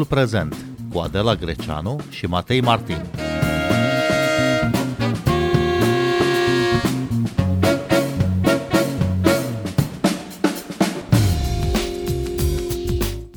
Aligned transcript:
timpul 0.00 0.18
prezent 0.18 0.56
cu 0.92 0.98
Adela 0.98 1.34
Greceanu 1.34 2.00
și 2.10 2.26
Matei 2.26 2.60
Martin. 2.60 3.02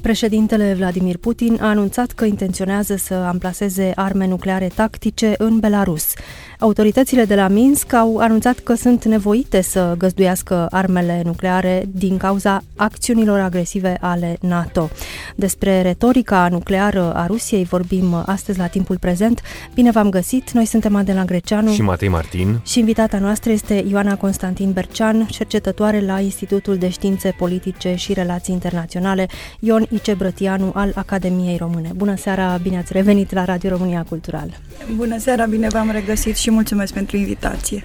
Președintele 0.01 0.73
Vladimir 0.73 1.17
Putin 1.17 1.57
a 1.61 1.67
anunțat 1.67 2.11
că 2.11 2.25
intenționează 2.25 2.95
să 2.95 3.13
amplaseze 3.13 3.91
arme 3.95 4.27
nucleare 4.27 4.67
tactice 4.67 5.35
în 5.37 5.59
Belarus. 5.59 6.13
Autoritățile 6.63 7.25
de 7.25 7.35
la 7.35 7.47
Minsk 7.47 7.93
au 7.93 8.17
anunțat 8.17 8.59
că 8.59 8.73
sunt 8.73 9.05
nevoite 9.05 9.61
să 9.61 9.95
găzduiască 9.97 10.67
armele 10.71 11.21
nucleare 11.25 11.85
din 11.91 12.17
cauza 12.17 12.63
acțiunilor 12.75 13.39
agresive 13.39 13.97
ale 14.01 14.37
NATO. 14.41 14.89
Despre 15.35 15.81
retorica 15.81 16.47
nucleară 16.51 17.13
a 17.13 17.25
Rusiei 17.25 17.63
vorbim 17.63 18.23
astăzi 18.25 18.57
la 18.57 18.67
timpul 18.67 18.97
prezent. 18.97 19.41
Bine 19.73 19.91
v-am 19.91 20.09
găsit! 20.09 20.51
Noi 20.51 20.65
suntem 20.65 20.95
Adela 20.95 21.25
Greceanu 21.25 21.71
și 21.71 21.81
Matei 21.81 22.07
Martin 22.07 22.59
și 22.65 22.79
invitata 22.79 23.19
noastră 23.19 23.51
este 23.51 23.85
Ioana 23.89 24.17
Constantin 24.17 24.71
Bercean, 24.71 25.25
cercetătoare 25.25 26.05
la 26.05 26.19
Institutul 26.19 26.77
de 26.77 26.89
Științe 26.89 27.35
Politice 27.37 27.95
și 27.95 28.13
Relații 28.13 28.53
Internaționale 28.53 29.27
Ion 29.59 29.87
Ice 29.89 30.13
Brătianu 30.13 30.71
al 30.73 30.91
Academiei 30.95 31.57
Române. 31.57 31.91
Bună 31.95 32.15
seara, 32.15 32.59
bine 32.61 32.77
ați 32.77 32.93
revenit 32.93 33.33
la 33.33 33.45
Radio 33.45 33.69
România 33.69 34.05
Cultural! 34.09 34.59
Bună 34.95 35.17
seara, 35.17 35.45
bine 35.45 35.67
v-am 35.67 35.91
regăsit 35.91 36.35
și 36.35 36.51
mulțumesc 36.53 36.93
pentru 36.93 37.17
invitație. 37.17 37.83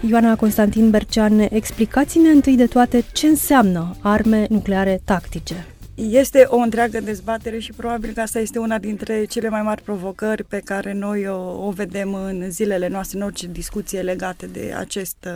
Ioana 0.00 0.36
Constantin 0.36 0.90
Bercean, 0.90 1.46
explicați-ne 1.50 2.28
întâi 2.28 2.56
de 2.56 2.66
toate 2.66 3.04
ce 3.12 3.26
înseamnă 3.26 3.96
arme 4.02 4.46
nucleare 4.48 5.00
tactice. 5.04 5.66
Este 5.94 6.44
o 6.48 6.56
întreagă 6.56 7.00
dezbatere 7.00 7.58
și 7.58 7.72
probabil 7.72 8.12
că 8.12 8.20
asta 8.20 8.38
este 8.38 8.58
una 8.58 8.78
dintre 8.78 9.24
cele 9.24 9.48
mai 9.48 9.62
mari 9.62 9.82
provocări 9.82 10.44
pe 10.44 10.60
care 10.64 10.92
noi 10.92 11.28
o, 11.28 11.66
o 11.66 11.70
vedem 11.70 12.14
în 12.14 12.50
zilele 12.50 12.88
noastre, 12.88 13.18
în 13.18 13.24
orice 13.24 13.46
discuție 13.46 14.00
legate 14.00 14.46
de 14.46 14.74
acest, 14.76 15.28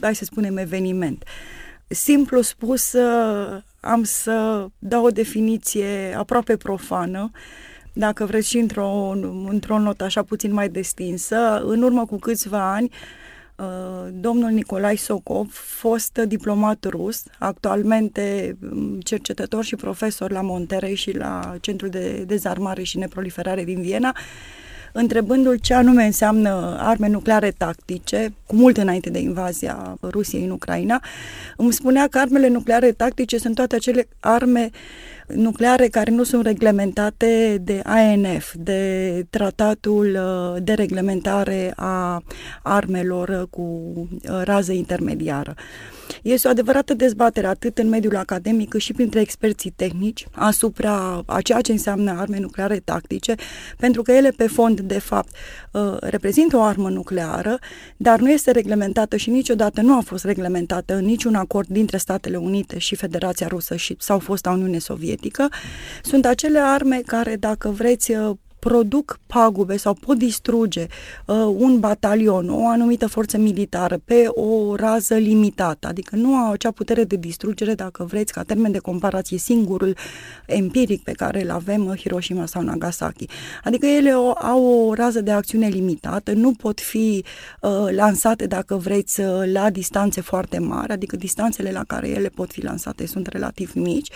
hai 0.00 0.14
să 0.14 0.24
spunem, 0.24 0.56
eveniment. 0.56 1.24
Simplu 1.86 2.40
spus, 2.40 2.94
am 3.80 4.04
să 4.04 4.66
dau 4.78 5.04
o 5.04 5.10
definiție 5.10 6.14
aproape 6.16 6.56
profană, 6.56 7.30
dacă 7.94 8.24
vreți 8.24 8.48
și 8.48 8.58
într-o, 8.58 9.14
într-o 9.48 9.78
notă 9.78 10.04
așa 10.04 10.22
puțin 10.22 10.52
mai 10.52 10.68
destinsă. 10.68 11.62
În 11.66 11.82
urmă 11.82 12.06
cu 12.06 12.16
câțiva 12.16 12.72
ani, 12.72 12.90
uh, 13.56 14.10
domnul 14.12 14.50
Nicolai 14.50 14.96
Sokov, 14.96 15.52
fost 15.52 16.18
diplomat 16.26 16.84
rus, 16.84 17.22
actualmente 17.38 18.56
um, 18.70 19.00
cercetător 19.00 19.64
și 19.64 19.76
profesor 19.76 20.30
la 20.30 20.40
Monterey 20.40 20.94
și 20.94 21.16
la 21.16 21.54
Centrul 21.60 21.88
de 21.88 22.24
Dezarmare 22.26 22.82
și 22.82 22.98
Neproliferare 22.98 23.64
din 23.64 23.80
Viena, 23.80 24.16
întrebându-l 24.92 25.56
ce 25.56 25.74
anume 25.74 26.04
înseamnă 26.04 26.76
arme 26.78 27.08
nucleare 27.08 27.50
tactice, 27.50 28.34
cu 28.46 28.56
mult 28.56 28.76
înainte 28.76 29.10
de 29.10 29.18
invazia 29.18 29.98
Rusiei 30.02 30.44
în 30.44 30.50
Ucraina, 30.50 31.02
îmi 31.56 31.72
spunea 31.72 32.06
că 32.08 32.18
armele 32.18 32.48
nucleare 32.48 32.92
tactice 32.92 33.38
sunt 33.38 33.54
toate 33.54 33.74
acele 33.74 34.08
arme 34.20 34.70
nucleare 35.26 35.86
care 35.88 36.10
nu 36.10 36.22
sunt 36.22 36.46
reglementate 36.46 37.58
de 37.60 37.82
ANF, 37.84 38.54
de 38.54 39.26
tratatul 39.30 40.18
uh, 40.20 40.62
de 40.62 40.72
reglementare 40.72 41.72
a 41.76 42.22
armelor 42.62 43.46
cu 43.50 43.62
uh, 43.96 44.40
rază 44.44 44.72
intermediară. 44.72 45.54
Este 46.22 46.46
o 46.46 46.50
adevărată 46.50 46.94
dezbatere 46.94 47.46
atât 47.46 47.78
în 47.78 47.88
mediul 47.88 48.16
academic 48.16 48.68
cât 48.68 48.80
și 48.80 48.92
printre 48.92 49.20
experții 49.20 49.70
tehnici 49.70 50.26
asupra 50.32 51.22
a 51.26 51.40
ceea 51.40 51.60
ce 51.60 51.72
înseamnă 51.72 52.10
arme 52.18 52.38
nucleare 52.38 52.78
tactice, 52.78 53.34
pentru 53.76 54.02
că 54.02 54.12
ele 54.12 54.30
pe 54.30 54.46
fond, 54.46 54.80
de 54.80 54.98
fapt, 54.98 55.28
uh, 55.72 55.96
reprezintă 56.00 56.56
o 56.56 56.62
armă 56.62 56.88
nucleară, 56.88 57.58
dar 57.96 58.20
nu 58.20 58.30
este 58.30 58.50
reglementată 58.50 59.16
și 59.16 59.30
niciodată 59.30 59.80
nu 59.80 59.96
a 59.96 60.00
fost 60.00 60.24
reglementată 60.24 60.94
în 60.94 61.04
niciun 61.04 61.34
acord 61.34 61.68
dintre 61.68 61.96
Statele 61.96 62.36
Unite 62.36 62.78
și 62.78 62.94
Federația 62.94 63.46
Rusă 63.46 63.76
și, 63.76 63.96
sau 63.98 64.18
fosta 64.18 64.50
Uniune 64.50 64.78
Sovietică. 64.78 65.48
Sunt 66.02 66.26
acele 66.26 66.58
arme 66.58 67.00
care, 67.06 67.36
dacă 67.36 67.68
vreți, 67.68 68.12
uh, 68.12 68.36
produc 68.64 69.18
pagube 69.26 69.76
sau 69.76 69.94
pot 69.94 70.18
distruge 70.18 70.86
uh, 71.26 71.36
un 71.56 71.80
batalion, 71.80 72.48
o 72.48 72.68
anumită 72.68 73.06
forță 73.06 73.38
militară 73.38 73.98
pe 74.04 74.24
o 74.28 74.74
rază 74.74 75.14
limitată, 75.14 75.86
adică 75.86 76.16
nu 76.16 76.34
au 76.34 76.52
acea 76.52 76.70
putere 76.70 77.04
de 77.04 77.16
distrugere, 77.16 77.74
dacă 77.74 78.04
vreți, 78.04 78.32
ca 78.32 78.42
termen 78.42 78.72
de 78.72 78.78
comparație, 78.78 79.38
singurul 79.38 79.96
empiric 80.46 81.02
pe 81.02 81.12
care 81.12 81.42
îl 81.42 81.50
avem 81.50 81.86
uh, 81.86 81.98
Hiroshima 82.00 82.46
sau 82.46 82.62
Nagasaki. 82.62 83.26
Adică 83.64 83.86
ele 83.86 84.12
o, 84.12 84.30
au 84.30 84.88
o 84.88 84.94
rază 84.94 85.20
de 85.20 85.30
acțiune 85.30 85.68
limitată, 85.68 86.32
nu 86.32 86.52
pot 86.52 86.80
fi 86.80 87.24
uh, 87.60 87.70
lansate, 87.90 88.46
dacă 88.46 88.76
vreți, 88.76 89.20
uh, 89.20 89.26
la 89.52 89.70
distanțe 89.70 90.20
foarte 90.20 90.58
mari, 90.58 90.92
adică 90.92 91.16
distanțele 91.16 91.70
la 91.70 91.84
care 91.86 92.08
ele 92.08 92.28
pot 92.28 92.50
fi 92.50 92.62
lansate 92.62 93.06
sunt 93.06 93.26
relativ 93.26 93.72
mici, 93.74 94.10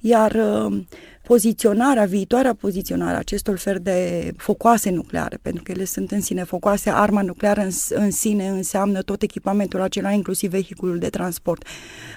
iar 0.00 0.32
uh, 0.32 0.80
poziționarea, 1.22 2.04
viitoarea 2.04 2.54
poziționare 2.54 3.14
a 3.14 3.18
acestor 3.18 3.58
fel 3.58 3.78
de 3.82 4.30
focoase 4.36 4.90
nucleare, 4.90 5.38
pentru 5.42 5.62
că 5.62 5.72
ele 5.72 5.84
sunt 5.84 6.10
în 6.10 6.20
sine 6.20 6.44
focoase, 6.44 6.90
arma 6.90 7.22
nucleară 7.22 7.60
în, 7.60 7.70
în 7.88 8.10
sine 8.10 8.48
înseamnă 8.48 9.02
tot 9.02 9.22
echipamentul 9.22 9.80
acela, 9.80 10.10
inclusiv 10.10 10.50
vehiculul 10.50 10.98
de 10.98 11.08
transport. 11.08 11.66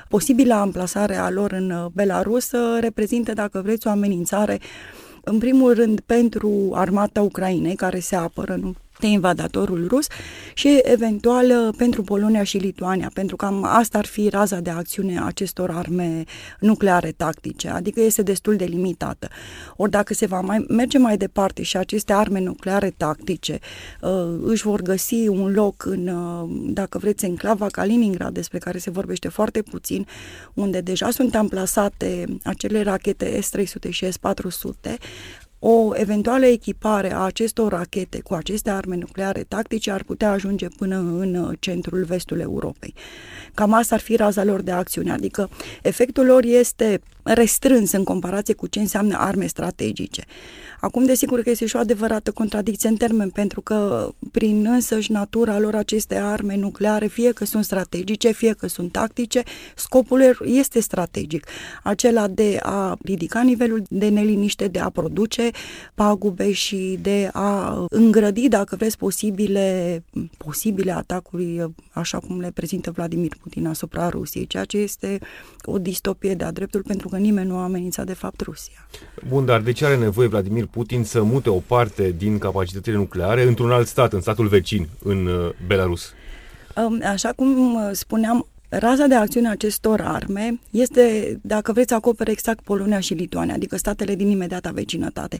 Posibila 0.07 0.59
amplasare 0.59 1.15
a 1.15 1.29
lor 1.29 1.51
în 1.51 1.71
uh, 1.71 1.85
Belarus 1.93 2.51
uh, 2.51 2.77
reprezintă, 2.79 3.33
dacă 3.33 3.61
vreți, 3.61 3.87
o 3.87 3.89
amenințare 3.89 4.59
în 5.23 5.37
primul 5.37 5.73
rând 5.73 5.99
pentru 5.99 6.71
armata 6.73 7.21
Ucrainei, 7.21 7.75
care 7.75 7.99
se 7.99 8.15
apără, 8.15 8.55
nu 8.55 8.75
de 9.01 9.07
invadatorul 9.07 9.87
rus 9.87 10.07
și 10.53 10.79
eventual 10.83 11.45
uh, 11.45 11.73
pentru 11.77 12.01
Polonia 12.01 12.43
și 12.43 12.57
Lituania, 12.57 13.11
pentru 13.13 13.35
că 13.35 13.59
asta 13.61 13.97
ar 13.97 14.05
fi 14.05 14.29
raza 14.29 14.59
de 14.59 14.69
acțiune 14.69 15.19
a 15.19 15.25
acestor 15.25 15.69
arme 15.69 16.23
nucleare 16.59 17.11
tactice, 17.11 17.69
adică 17.69 18.01
este 18.01 18.21
destul 18.21 18.55
de 18.55 18.65
limitată. 18.65 19.27
Ori 19.75 19.91
dacă 19.91 20.13
se 20.13 20.25
va 20.25 20.39
mai 20.39 20.65
merge 20.67 20.97
mai 20.97 21.17
departe 21.17 21.61
și 21.63 21.77
aceste 21.77 22.13
arme 22.13 22.39
nucleare 22.39 22.93
tactice 22.97 23.59
uh, 24.01 24.09
își 24.43 24.63
vor 24.63 24.81
găsi 24.81 25.27
un 25.27 25.53
loc 25.53 25.85
în, 25.85 26.07
uh, 26.07 26.49
dacă 26.73 26.97
vreți, 26.97 27.25
enclava 27.25 27.67
Kaliningrad, 27.67 28.33
despre 28.33 28.57
care 28.57 28.77
se 28.77 28.89
vorbește 28.89 29.27
foarte 29.27 29.61
puțin, 29.61 30.07
unde 30.53 30.81
deja 30.81 31.09
sunt 31.09 31.35
amplasate 31.35 32.25
acele 32.43 32.81
rachete 32.81 33.41
S-300 33.41 33.89
și 33.89 34.11
S-400, 34.11 34.97
o 35.63 35.91
eventuală 35.93 36.45
echipare 36.45 37.13
a 37.13 37.19
acestor 37.19 37.71
rachete 37.71 38.21
cu 38.21 38.33
aceste 38.33 38.69
arme 38.69 38.95
nucleare 38.95 39.43
tactice 39.47 39.91
ar 39.91 40.03
putea 40.03 40.31
ajunge 40.31 40.67
până 40.77 40.97
în 40.97 41.35
uh, 41.35 41.57
centrul 41.59 42.03
vestul 42.03 42.39
Europei. 42.39 42.93
Cam 43.53 43.73
asta 43.73 43.95
ar 43.95 44.01
fi 44.01 44.15
raza 44.15 44.43
lor 44.43 44.61
de 44.61 44.71
acțiune, 44.71 45.11
adică 45.11 45.49
efectul 45.81 46.25
lor 46.25 46.43
este 46.43 47.01
restrâns 47.23 47.91
în 47.91 48.03
comparație 48.03 48.53
cu 48.53 48.67
ce 48.67 48.79
înseamnă 48.79 49.15
arme 49.17 49.45
strategice. 49.45 50.23
Acum, 50.79 51.05
desigur 51.05 51.41
că 51.41 51.49
este 51.49 51.65
și 51.65 51.75
o 51.75 51.79
adevărată 51.79 52.31
contradicție 52.31 52.89
în 52.89 52.95
termen, 52.95 53.29
pentru 53.29 53.61
că 53.61 54.09
prin 54.31 54.65
însăși 54.65 55.11
natura 55.11 55.59
lor 55.59 55.75
aceste 55.75 56.15
arme 56.15 56.55
nucleare, 56.55 57.07
fie 57.07 57.31
că 57.31 57.45
sunt 57.45 57.63
strategice, 57.63 58.31
fie 58.31 58.53
că 58.53 58.67
sunt 58.67 58.91
tactice, 58.91 59.43
scopul 59.75 60.37
este 60.45 60.79
strategic, 60.79 61.45
acela 61.83 62.27
de 62.27 62.59
a 62.61 62.97
ridica 63.03 63.41
nivelul 63.41 63.83
de 63.89 64.09
neliniște, 64.09 64.67
de 64.67 64.79
a 64.79 64.89
produce 64.89 65.49
pagube 65.93 66.51
și 66.51 66.99
de 67.01 67.29
a 67.33 67.85
îngrădi, 67.89 68.47
dacă 68.47 68.75
vreți, 68.75 68.97
posibile, 68.97 70.03
posibile 70.37 70.91
atacuri, 70.91 71.71
așa 71.91 72.19
cum 72.19 72.39
le 72.39 72.51
prezintă 72.53 72.91
Vladimir 72.91 73.37
Putin 73.41 73.67
asupra 73.67 74.09
Rusiei, 74.09 74.47
ceea 74.47 74.65
ce 74.65 74.77
este 74.77 75.19
o 75.63 75.77
distopie 75.77 76.33
de-a 76.33 76.51
dreptul, 76.51 76.81
pentru 76.81 77.09
că 77.11 77.17
nimeni 77.17 77.47
nu 77.47 77.57
a 77.57 77.63
amenințat 77.63 78.05
de 78.05 78.13
fapt 78.13 78.41
Rusia. 78.41 78.87
Bun, 79.27 79.45
dar 79.45 79.61
de 79.61 79.71
ce 79.71 79.85
are 79.85 79.97
nevoie 79.97 80.27
Vladimir 80.27 80.65
Putin 80.65 81.03
să 81.03 81.21
mute 81.21 81.49
o 81.49 81.59
parte 81.59 82.13
din 82.17 82.37
capacitățile 82.37 82.95
nucleare 82.95 83.43
într-un 83.43 83.71
alt 83.71 83.87
stat, 83.87 84.13
în 84.13 84.21
statul 84.21 84.47
vecin, 84.47 84.87
în 85.03 85.25
uh, 85.25 85.49
Belarus? 85.67 86.13
Așa 87.11 87.31
cum 87.35 87.73
uh, 87.73 87.89
spuneam, 87.91 88.47
Raza 88.73 89.07
de 89.07 89.15
acțiune 89.15 89.47
a 89.47 89.51
acestor 89.51 90.01
arme 90.01 90.59
este, 90.69 91.37
dacă 91.41 91.71
vreți, 91.71 91.93
acopere 91.93 92.31
exact 92.31 92.63
Polonia 92.63 92.99
și 92.99 93.13
Lituania, 93.13 93.53
adică 93.53 93.77
statele 93.77 94.15
din 94.15 94.29
imediata 94.29 94.69
vecinătate. 94.69 95.39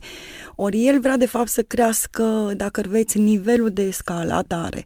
Ori 0.55 0.87
el 0.87 0.99
vrea, 0.99 1.17
de 1.17 1.25
fapt, 1.25 1.47
să 1.47 1.61
crească, 1.61 2.53
dacă 2.57 2.83
vreți, 2.89 3.19
nivelul 3.19 3.69
de 3.69 3.81
escaladare. 3.81 4.85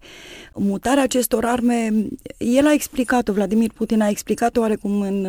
Mutarea 0.53 1.03
acestor 1.03 1.45
arme, 1.45 1.94
el 2.38 2.68
a 2.68 2.74
explicat-o, 2.74 3.33
Vladimir 3.33 3.71
Putin 3.71 4.01
a 4.01 4.09
explicat-o 4.09 4.59
oarecum 4.59 5.01
în, 5.01 5.27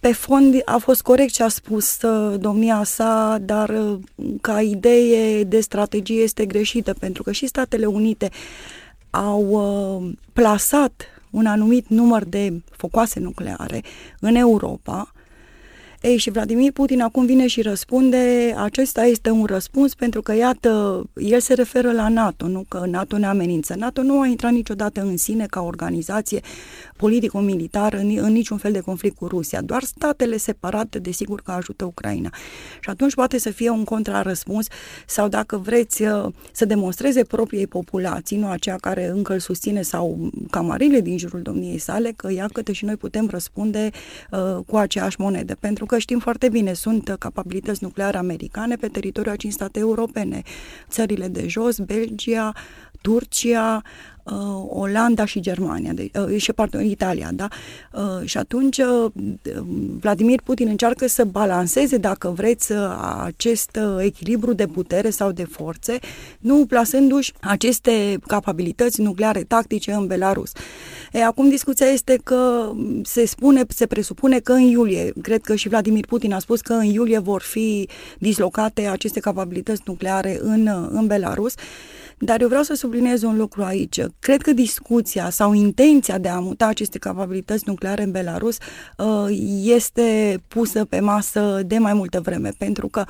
pe 0.00 0.12
fond, 0.12 0.62
a 0.64 0.76
fost 0.76 1.02
corect 1.02 1.32
ce 1.32 1.42
a 1.42 1.48
spus 1.48 2.02
uh, 2.02 2.40
domnia 2.40 2.82
sa, 2.84 3.38
dar 3.40 3.68
uh, 3.68 3.98
ca 4.40 4.60
idee 4.60 5.42
de 5.42 5.60
strategie 5.60 6.22
este 6.22 6.46
greșită, 6.46 6.94
pentru 6.98 7.22
că 7.22 7.32
și 7.32 7.46
Statele 7.46 7.86
Unite 7.86 8.30
au 9.10 9.46
uh, 9.48 10.12
plasat 10.32 11.13
un 11.34 11.46
anumit 11.46 11.88
număr 11.88 12.24
de 12.24 12.62
focoase 12.70 13.20
nucleare 13.20 13.82
în 14.20 14.34
Europa, 14.34 15.12
Ei, 16.04 16.16
și 16.16 16.30
Vladimir 16.30 16.72
Putin 16.72 17.00
acum 17.00 17.26
vine 17.26 17.46
și 17.46 17.62
răspunde, 17.62 18.54
acesta 18.56 19.04
este 19.04 19.30
un 19.30 19.44
răspuns 19.44 19.94
pentru 19.94 20.22
că, 20.22 20.34
iată, 20.34 21.02
el 21.16 21.40
se 21.40 21.54
referă 21.54 21.92
la 21.92 22.08
NATO, 22.08 22.46
nu 22.46 22.64
că 22.68 22.84
NATO 22.86 23.18
ne 23.18 23.26
amenință. 23.26 23.74
NATO 23.74 24.02
nu 24.02 24.20
a 24.20 24.26
intrat 24.26 24.52
niciodată 24.52 25.00
în 25.00 25.16
sine 25.16 25.46
ca 25.46 25.60
organizație 25.60 26.40
politico-militară 26.96 27.96
în, 27.96 28.18
în 28.20 28.32
niciun 28.32 28.56
fel 28.56 28.72
de 28.72 28.80
conflict 28.80 29.16
cu 29.16 29.26
Rusia, 29.26 29.60
doar 29.60 29.82
statele 29.82 30.36
separate, 30.36 30.98
desigur 30.98 31.40
că 31.40 31.50
ajută 31.50 31.84
Ucraina. 31.84 32.30
Și 32.80 32.90
atunci 32.90 33.14
poate 33.14 33.38
să 33.38 33.50
fie 33.50 33.70
un 33.70 33.84
contrarăspuns 33.84 34.66
sau 35.06 35.28
dacă 35.28 35.56
vreți 35.56 36.02
uh, 36.02 36.26
să 36.52 36.64
demonstreze 36.64 37.22
propriei 37.22 37.66
populații, 37.66 38.36
nu 38.36 38.48
aceea 38.48 38.76
care 38.76 39.06
încă 39.06 39.32
îl 39.32 39.38
susține 39.38 39.82
sau 39.82 40.30
camarile 40.50 41.00
din 41.00 41.18
jurul 41.18 41.42
domniei 41.42 41.78
sale, 41.78 42.12
că 42.16 42.32
iată 42.32 42.72
și 42.72 42.84
noi 42.84 42.96
putem 42.96 43.28
răspunde 43.30 43.90
uh, 44.30 44.64
cu 44.66 44.76
aceeași 44.76 45.20
monedă. 45.20 45.56
Pentru 45.60 45.86
că 45.86 45.93
știm 45.98 46.18
foarte 46.18 46.48
bine, 46.48 46.72
sunt 46.72 47.16
capabilități 47.18 47.82
nucleare 47.82 48.16
americane 48.16 48.76
pe 48.76 48.88
teritoriul 48.88 49.34
a 49.34 49.36
cinci 49.36 49.52
state 49.52 49.78
europene, 49.78 50.42
țările 50.88 51.28
de 51.28 51.48
jos, 51.48 51.78
Belgia, 51.78 52.52
Turcia, 53.00 53.82
uh, 54.24 54.64
Olanda 54.68 55.24
și 55.24 55.40
Germania, 55.40 55.92
de, 55.92 56.10
uh, 56.28 56.36
și 56.36 56.52
pardon, 56.52 56.84
Italia, 56.84 57.30
da? 57.32 57.48
Uh, 57.92 58.26
și 58.28 58.38
atunci 58.38 58.78
uh, 58.78 59.12
Vladimir 60.00 60.40
Putin 60.40 60.68
încearcă 60.68 61.06
să 61.06 61.24
balanceze, 61.24 61.96
dacă 61.96 62.28
vreți, 62.28 62.72
uh, 62.72 62.78
acest 63.24 63.78
uh, 63.80 64.04
echilibru 64.04 64.52
de 64.52 64.66
putere 64.66 65.10
sau 65.10 65.32
de 65.32 65.44
forțe, 65.44 65.98
nu 66.38 66.66
plasându-și 66.66 67.32
aceste 67.40 68.18
capabilități 68.26 69.00
nucleare 69.00 69.42
tactice 69.42 69.92
în 69.92 70.06
Belarus. 70.06 70.52
E, 71.12 71.24
acum 71.24 71.48
discuția 71.48 71.86
este 71.86 72.20
că 72.24 72.72
se 73.02 73.26
spune, 73.26 73.64
se 73.68 73.86
presupune 73.86 74.38
că 74.38 74.52
în 74.52 74.62
iulie, 74.62 75.12
cred 75.22 75.42
că 75.42 75.54
și 75.54 75.68
Vladimir 75.68 76.06
Putin 76.06 76.32
a 76.32 76.38
spus 76.38 76.60
că 76.60 76.72
în 76.72 76.84
iulie 76.84 77.18
vor 77.18 77.42
fi 77.42 77.88
dislocate 78.18 78.86
aceste 78.86 79.20
capabilități 79.20 79.82
nucleare 79.84 80.38
în, 80.42 80.88
în 80.90 81.06
Belarus. 81.06 81.54
Dar 82.18 82.40
eu 82.40 82.48
vreau 82.48 82.62
să 82.62 82.74
subliniez 82.74 83.22
un 83.22 83.36
lucru 83.36 83.62
aici. 83.62 84.00
Cred 84.18 84.42
că 84.42 84.52
discuția 84.52 85.30
sau 85.30 85.52
intenția 85.52 86.18
de 86.18 86.28
a 86.28 86.38
muta 86.38 86.66
aceste 86.66 86.98
capabilități 86.98 87.64
nucleare 87.66 88.02
în 88.02 88.10
Belarus 88.10 88.56
uh, 88.96 89.26
este 89.62 90.40
pusă 90.48 90.84
pe 90.84 91.00
masă 91.00 91.62
de 91.66 91.78
mai 91.78 91.92
multă 91.92 92.20
vreme, 92.20 92.52
pentru 92.58 92.88
că 92.88 93.04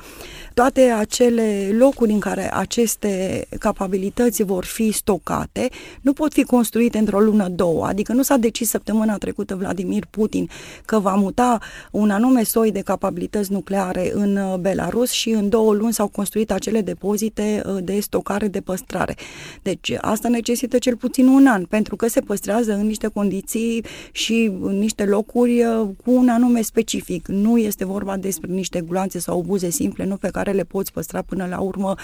toate 0.53 0.81
acele 0.81 1.69
locuri 1.77 2.11
în 2.11 2.19
care 2.19 2.55
aceste 2.55 3.45
capabilități 3.59 4.43
vor 4.43 4.65
fi 4.65 4.91
stocate 4.91 5.69
nu 6.01 6.13
pot 6.13 6.33
fi 6.33 6.43
construite 6.43 6.97
într-o 6.97 7.19
lună, 7.19 7.47
două. 7.47 7.85
Adică 7.85 8.13
nu 8.13 8.21
s-a 8.21 8.37
decis 8.37 8.69
săptămâna 8.69 9.17
trecută 9.17 9.55
Vladimir 9.55 10.05
Putin 10.09 10.49
că 10.85 10.99
va 10.99 11.13
muta 11.15 11.59
un 11.91 12.09
anume 12.09 12.43
soi 12.43 12.71
de 12.71 12.81
capabilități 12.81 13.51
nucleare 13.51 14.11
în 14.13 14.35
uh, 14.35 14.57
Belarus 14.57 15.11
și 15.11 15.29
în 15.29 15.49
două 15.49 15.73
luni 15.73 15.93
s-au 15.93 16.07
construit 16.07 16.51
acele 16.51 16.81
depozite 16.81 17.61
uh, 17.65 17.77
de 17.83 17.99
stocare 17.99 18.47
de 18.47 18.61
păstrare 18.61 18.94
păstrare. 18.95 19.15
Deci 19.61 19.93
asta 20.01 20.29
necesită 20.29 20.77
cel 20.77 20.95
puțin 20.95 21.27
un 21.27 21.47
an, 21.47 21.63
pentru 21.63 21.95
că 21.95 22.07
se 22.07 22.21
păstrează 22.21 22.73
în 22.73 22.85
niște 22.85 23.07
condiții 23.07 23.85
și 24.11 24.51
în 24.61 24.77
niște 24.77 25.05
locuri 25.05 25.63
uh, 25.63 25.87
cu 26.03 26.11
un 26.11 26.29
anume 26.29 26.61
specific. 26.61 27.27
Nu 27.27 27.57
este 27.57 27.85
vorba 27.85 28.17
despre 28.17 28.51
niște 28.51 28.81
gloanțe 28.81 29.19
sau 29.19 29.41
buze 29.41 29.69
simple, 29.69 30.05
nu 30.05 30.15
pe 30.15 30.29
care 30.29 30.51
le 30.51 30.63
poți 30.63 30.91
păstra 30.91 31.21
până 31.21 31.45
la 31.49 31.59
urmă 31.59 31.95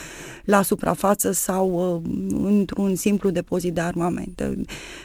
la 0.45 0.61
suprafață 0.61 1.31
sau 1.31 2.01
uh, 2.03 2.11
într-un 2.43 2.95
simplu 2.95 3.29
depozit 3.29 3.73
de 3.73 3.81
armament. 3.81 4.43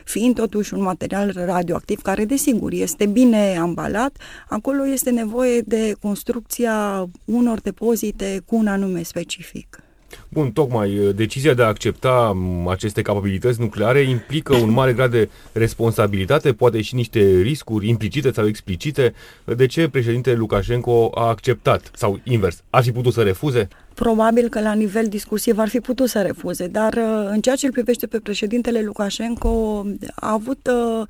Fiind 0.04 0.34
totuși 0.34 0.74
un 0.74 0.82
material 0.82 1.32
radioactiv 1.34 2.00
care, 2.02 2.24
desigur, 2.24 2.72
este 2.72 3.06
bine 3.06 3.56
ambalat, 3.56 4.16
acolo 4.48 4.86
este 4.86 5.10
nevoie 5.10 5.60
de 5.60 5.94
construcția 6.00 7.08
unor 7.24 7.60
depozite 7.60 8.42
cu 8.46 8.56
un 8.56 8.66
anume 8.66 9.02
specific. 9.02 9.85
Bun, 10.28 10.50
tocmai 10.50 10.98
uh, 10.98 11.14
decizia 11.14 11.54
de 11.54 11.62
a 11.62 11.66
accepta 11.66 12.36
aceste 12.68 13.02
capabilități 13.02 13.60
nucleare 13.60 14.00
implică 14.00 14.54
un 14.54 14.70
mare 14.70 14.92
grad 14.92 15.10
de 15.10 15.28
responsabilitate, 15.52 16.52
poate 16.52 16.80
și 16.80 16.94
niște 16.94 17.40
riscuri 17.40 17.88
implicite 17.88 18.32
sau 18.32 18.46
explicite. 18.46 19.14
De 19.44 19.66
ce 19.66 19.88
președintele 19.88 20.36
Lukashenko 20.36 21.10
a 21.14 21.28
acceptat? 21.28 21.90
Sau 21.94 22.20
invers, 22.22 22.62
ar 22.70 22.82
fi 22.82 22.92
putut 22.92 23.12
să 23.12 23.22
refuze? 23.22 23.68
Probabil 23.94 24.48
că 24.48 24.60
la 24.60 24.72
nivel 24.72 25.06
discursiv 25.08 25.58
ar 25.58 25.68
fi 25.68 25.80
putut 25.80 26.08
să 26.08 26.22
refuze, 26.22 26.66
dar 26.66 26.92
uh, 26.92 27.28
în 27.30 27.40
ceea 27.40 27.54
ce 27.54 27.66
îl 27.66 27.72
privește 27.72 28.06
pe 28.06 28.18
președintele 28.18 28.80
Lukashenko 28.80 29.84
a 30.14 30.32
avut 30.32 30.70
uh, 31.00 31.06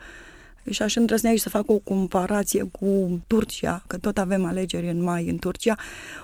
și 0.70 0.82
aș 0.82 0.96
îndrăznea 0.96 1.30
aici 1.30 1.40
să 1.40 1.48
fac 1.48 1.70
o 1.70 1.78
comparație 1.78 2.68
cu 2.78 3.20
Turcia, 3.26 3.82
că 3.86 3.96
tot 3.96 4.18
avem 4.18 4.44
alegeri 4.44 4.88
în 4.88 5.02
mai 5.02 5.28
în 5.28 5.36
Turcia, 5.36 5.76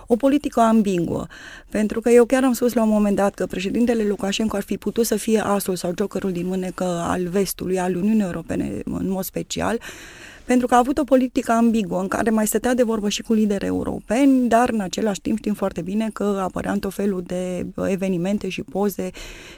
o 0.07 0.17
politică 0.17 0.61
ambiguă. 0.61 1.27
Pentru 1.71 2.01
că 2.01 2.11
eu 2.11 2.25
chiar 2.25 2.45
am 2.45 2.53
spus 2.53 2.73
la 2.73 2.83
un 2.83 2.89
moment 2.89 3.17
dat 3.17 3.35
că 3.35 3.47
președintele 3.47 4.05
Lukashenko 4.05 4.57
ar 4.57 4.63
fi 4.63 4.77
putut 4.77 5.07
să 5.07 5.17
fie 5.17 5.41
asul 5.41 5.77
sau 5.77 5.93
jokerul 5.99 6.33
din 6.33 6.47
mânecă 6.47 6.85
al 6.85 7.29
vestului, 7.29 7.79
al 7.79 7.97
Uniunii 7.97 8.23
Europene 8.23 8.81
în 8.85 9.09
mod 9.09 9.25
special, 9.25 9.81
pentru 10.45 10.67
că 10.67 10.75
a 10.75 10.79
avut 10.79 10.99
o 10.99 11.05
politică 11.05 11.53
ambiguă 11.53 12.01
în 12.01 12.09
care 12.09 12.31
mai 12.31 12.47
stătea 12.47 12.75
de 12.75 12.83
vorbă 12.83 13.09
și 13.09 13.23
cu 13.23 13.33
lideri 13.33 13.67
europeni, 13.67 14.49
dar 14.49 14.69
în 14.69 14.81
același 14.81 15.21
timp 15.21 15.39
știm 15.39 15.55
foarte 15.55 15.83
bine 15.83 16.11
că 16.13 16.41
apărea 16.43 16.73
în 16.73 16.79
tot 16.79 16.95
felul 16.95 17.23
de 17.27 17.67
evenimente 17.87 18.49
și 18.49 18.63
poze 18.63 19.11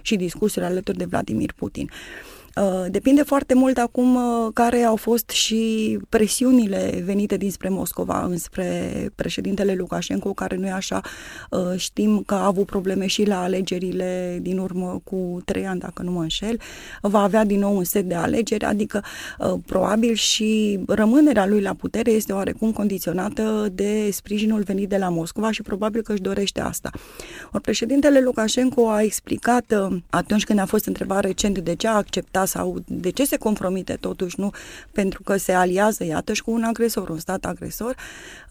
și 0.02 0.16
discursuri 0.16 0.64
alături 0.64 0.98
de 0.98 1.04
Vladimir 1.04 1.52
Putin. 1.52 1.90
Uh, 1.90 2.33
depinde 2.88 3.22
foarte 3.22 3.54
mult 3.54 3.78
acum 3.78 4.14
uh, 4.14 4.50
care 4.52 4.82
au 4.82 4.96
fost 4.96 5.28
și 5.28 5.98
presiunile 6.08 7.02
venite 7.04 7.36
dinspre 7.36 7.68
Moscova 7.68 8.24
înspre 8.24 8.92
președintele 9.14 9.74
Lukashenko, 9.74 10.32
care 10.32 10.56
nu 10.56 10.66
e 10.66 10.70
așa. 10.70 11.00
Uh, 11.50 11.60
știm 11.76 12.22
că 12.26 12.34
a 12.34 12.44
avut 12.44 12.66
probleme 12.66 13.06
și 13.06 13.24
la 13.26 13.42
alegerile 13.42 14.38
din 14.42 14.58
urmă 14.58 15.00
cu 15.04 15.42
trei 15.44 15.66
ani, 15.66 15.80
dacă 15.80 16.02
nu 16.02 16.10
mă 16.10 16.20
înșel. 16.20 16.60
Va 17.00 17.22
avea 17.22 17.44
din 17.44 17.58
nou 17.58 17.76
un 17.76 17.84
set 17.84 18.04
de 18.04 18.14
alegeri, 18.14 18.64
adică 18.64 19.04
probabil 19.66 20.14
și 20.14 20.80
rămânerea 20.86 21.46
lui 21.46 21.60
la 21.60 21.74
putere 21.74 22.10
este 22.10 22.32
oarecum 22.32 22.72
condiționată 22.72 23.68
de 23.72 24.08
sprijinul 24.12 24.62
venit 24.62 24.88
de 24.88 24.96
la 24.96 25.08
Moscova 25.08 25.50
și 25.50 25.62
probabil 25.62 26.02
că 26.02 26.12
își 26.12 26.20
dorește 26.20 26.60
asta. 26.60 26.90
Or, 27.52 27.60
președintele 27.60 28.20
Lukashenko 28.20 28.88
a 28.88 29.02
explicat 29.02 29.74
atunci 30.10 30.44
când 30.44 30.58
a 30.58 30.64
fost 30.64 30.86
întrebat 30.86 31.24
recent 31.24 31.58
de 31.58 31.74
ce 31.74 31.88
a 31.88 31.94
acceptat 31.94 32.43
sau 32.44 32.76
de 32.86 33.10
ce 33.10 33.24
se 33.24 33.36
compromite 33.36 33.94
totuși, 33.94 34.40
nu? 34.40 34.50
Pentru 34.92 35.22
că 35.22 35.36
se 35.36 35.52
aliază, 35.52 36.04
iată, 36.04 36.32
și 36.32 36.42
cu 36.42 36.50
un 36.50 36.62
agresor, 36.62 37.08
un 37.08 37.18
stat 37.18 37.44
agresor, 37.44 37.96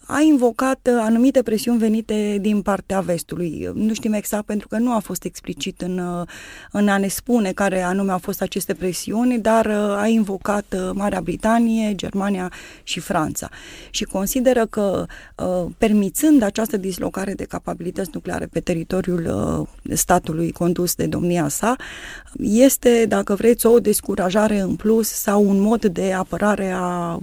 a 0.06 0.20
invocat 0.20 0.88
uh, 0.90 0.98
anumite 1.00 1.42
presiuni 1.42 1.78
venite 1.78 2.38
din 2.40 2.62
partea 2.62 3.00
vestului. 3.00 3.70
Nu 3.74 3.94
știm 3.94 4.12
exact 4.12 4.44
pentru 4.44 4.68
că 4.68 4.78
nu 4.78 4.92
a 4.92 4.98
fost 4.98 5.24
explicit 5.24 5.80
în, 5.80 5.98
uh, 5.98 6.26
în 6.72 6.88
a 6.88 6.98
ne 6.98 7.08
spune 7.08 7.52
care 7.52 7.82
anume 7.82 8.12
au 8.12 8.18
fost 8.18 8.42
aceste 8.42 8.74
presiuni, 8.74 9.38
dar 9.38 9.66
uh, 9.66 9.96
a 9.96 10.06
invocat 10.06 10.92
Marea 10.92 11.20
Britanie, 11.20 11.94
Germania 11.94 12.52
și 12.82 13.00
Franța. 13.00 13.48
Și 13.90 14.04
consideră 14.04 14.66
că 14.66 15.06
permițând 15.78 16.42
această 16.42 16.76
dislocare 16.76 17.32
de 17.32 17.44
capabilități 17.44 18.10
nucleare 18.12 18.46
pe 18.46 18.60
teritoriul 18.60 19.68
statului 19.92 20.52
condus 20.52 20.94
de 20.94 21.06
domnia 21.06 21.48
sa, 21.48 21.76
este, 22.38 23.04
dacă 23.08 23.34
vreți, 23.34 23.66
o 23.66 23.78
descurajare 23.78 24.58
în 24.58 24.76
plus 24.76 25.08
sau 25.08 25.48
un 25.48 25.60
mod 25.60 25.84
de 25.84 26.12
apărare 26.12 26.74
a 26.76 27.18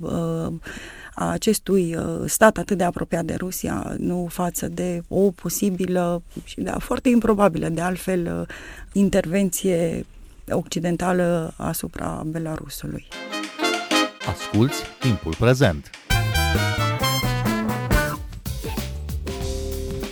a 1.14 1.30
acestui 1.30 1.96
uh, 1.96 2.04
stat 2.26 2.58
atât 2.58 2.78
de 2.78 2.84
apropiat 2.84 3.26
de 3.26 3.36
Rusia, 3.36 3.96
nu 3.98 4.28
față 4.30 4.68
de 4.68 5.02
o 5.08 5.32
posibilă 5.32 6.22
și 6.44 6.62
de 6.62 6.72
foarte 6.80 7.10
improbabilă, 7.10 7.70
de 7.70 7.82
altfel, 7.82 8.40
uh, 8.40 8.56
intervenție 8.92 10.06
occidentală 10.50 11.54
asupra 11.58 12.24
Belarusului. 12.26 13.08
Asculți 14.26 14.84
timpul 15.00 15.36
prezent! 15.40 15.90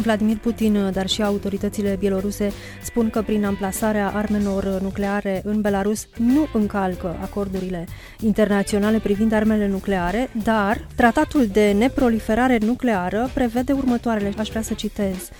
Vladimir 0.00 0.36
Putin, 0.36 0.90
dar 0.92 1.08
și 1.08 1.22
autoritățile 1.22 1.96
bieloruse 1.98 2.52
spun 2.82 3.10
că 3.10 3.22
prin 3.22 3.44
amplasarea 3.44 4.12
armelor 4.14 4.64
nucleare 4.82 5.40
în 5.44 5.60
Belarus 5.60 6.06
nu 6.16 6.48
încalcă 6.52 7.16
acordurile 7.22 7.86
internaționale 8.20 8.98
privind 8.98 9.32
armele 9.32 9.66
nucleare, 9.66 10.30
dar 10.42 10.86
tratatul 10.94 11.46
de 11.46 11.72
neproliferare 11.72 12.58
nucleară 12.58 13.30
prevede 13.34 13.72
următoarele, 13.72 14.32
aș 14.38 14.48
vrea 14.48 14.62
să 14.62 14.74
citez. 14.74 15.30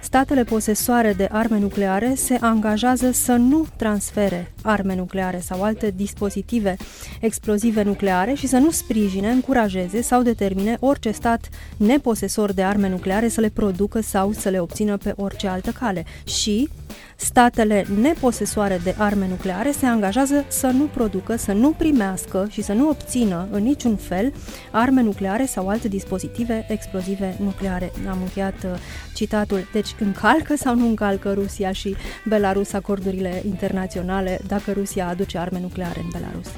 Statele 0.00 0.44
posesoare 0.44 1.12
de 1.12 1.28
arme 1.30 1.58
nucleare 1.58 2.14
se 2.14 2.36
angajează 2.40 3.10
să 3.10 3.32
nu 3.32 3.66
transfere 3.76 4.52
arme 4.62 4.94
nucleare 4.94 5.38
sau 5.38 5.62
alte 5.62 5.92
dispozitive 5.96 6.76
explozive 7.20 7.82
nucleare 7.82 8.34
și 8.34 8.46
să 8.46 8.56
nu 8.56 8.70
sprijine, 8.70 9.28
încurajeze 9.30 10.00
sau 10.00 10.22
determine 10.22 10.76
orice 10.80 11.10
stat 11.10 11.48
neposesor 11.76 12.52
de 12.52 12.62
arme 12.62 12.88
nucleare 12.88 13.28
să 13.28 13.40
le 13.40 13.48
producă 13.48 14.00
sau 14.00 14.32
să 14.32 14.48
le 14.48 14.60
obțină 14.60 14.96
pe 14.96 15.12
orice 15.16 15.46
altă 15.48 15.70
cale. 15.70 16.04
Și 16.24 16.68
statele 17.16 17.86
neposesoare 18.00 18.80
de 18.84 18.94
arme 18.98 19.28
nucleare 19.28 19.70
se 19.70 19.86
angajează 19.86 20.44
să 20.48 20.66
nu 20.66 20.84
producă, 20.84 21.36
să 21.36 21.52
nu 21.52 21.70
primească 21.70 22.46
și 22.50 22.62
să 22.62 22.72
nu 22.72 22.88
obțină 22.88 23.48
în 23.50 23.62
niciun 23.62 23.96
fel 23.96 24.32
arme 24.70 25.02
nucleare 25.02 25.44
sau 25.44 25.68
alte 25.68 25.88
dispozitive 25.88 26.66
explozive 26.68 27.36
nucleare. 27.42 27.92
Am 28.08 28.18
încheiat 28.20 28.64
uh, 28.64 28.70
citatul. 29.14 29.68
Deci 29.72 29.94
încalcă 29.98 30.56
sau 30.56 30.74
nu 30.74 30.86
încalcă 30.86 31.32
Rusia 31.32 31.72
și 31.72 31.96
Belarus 32.24 32.72
acordurile 32.72 33.42
internaționale 33.46 34.40
dacă 34.46 34.72
Rusia 34.72 35.08
aduce 35.08 35.38
arme 35.38 35.60
nucleare 35.60 36.00
în 36.00 36.08
Belarus? 36.12 36.48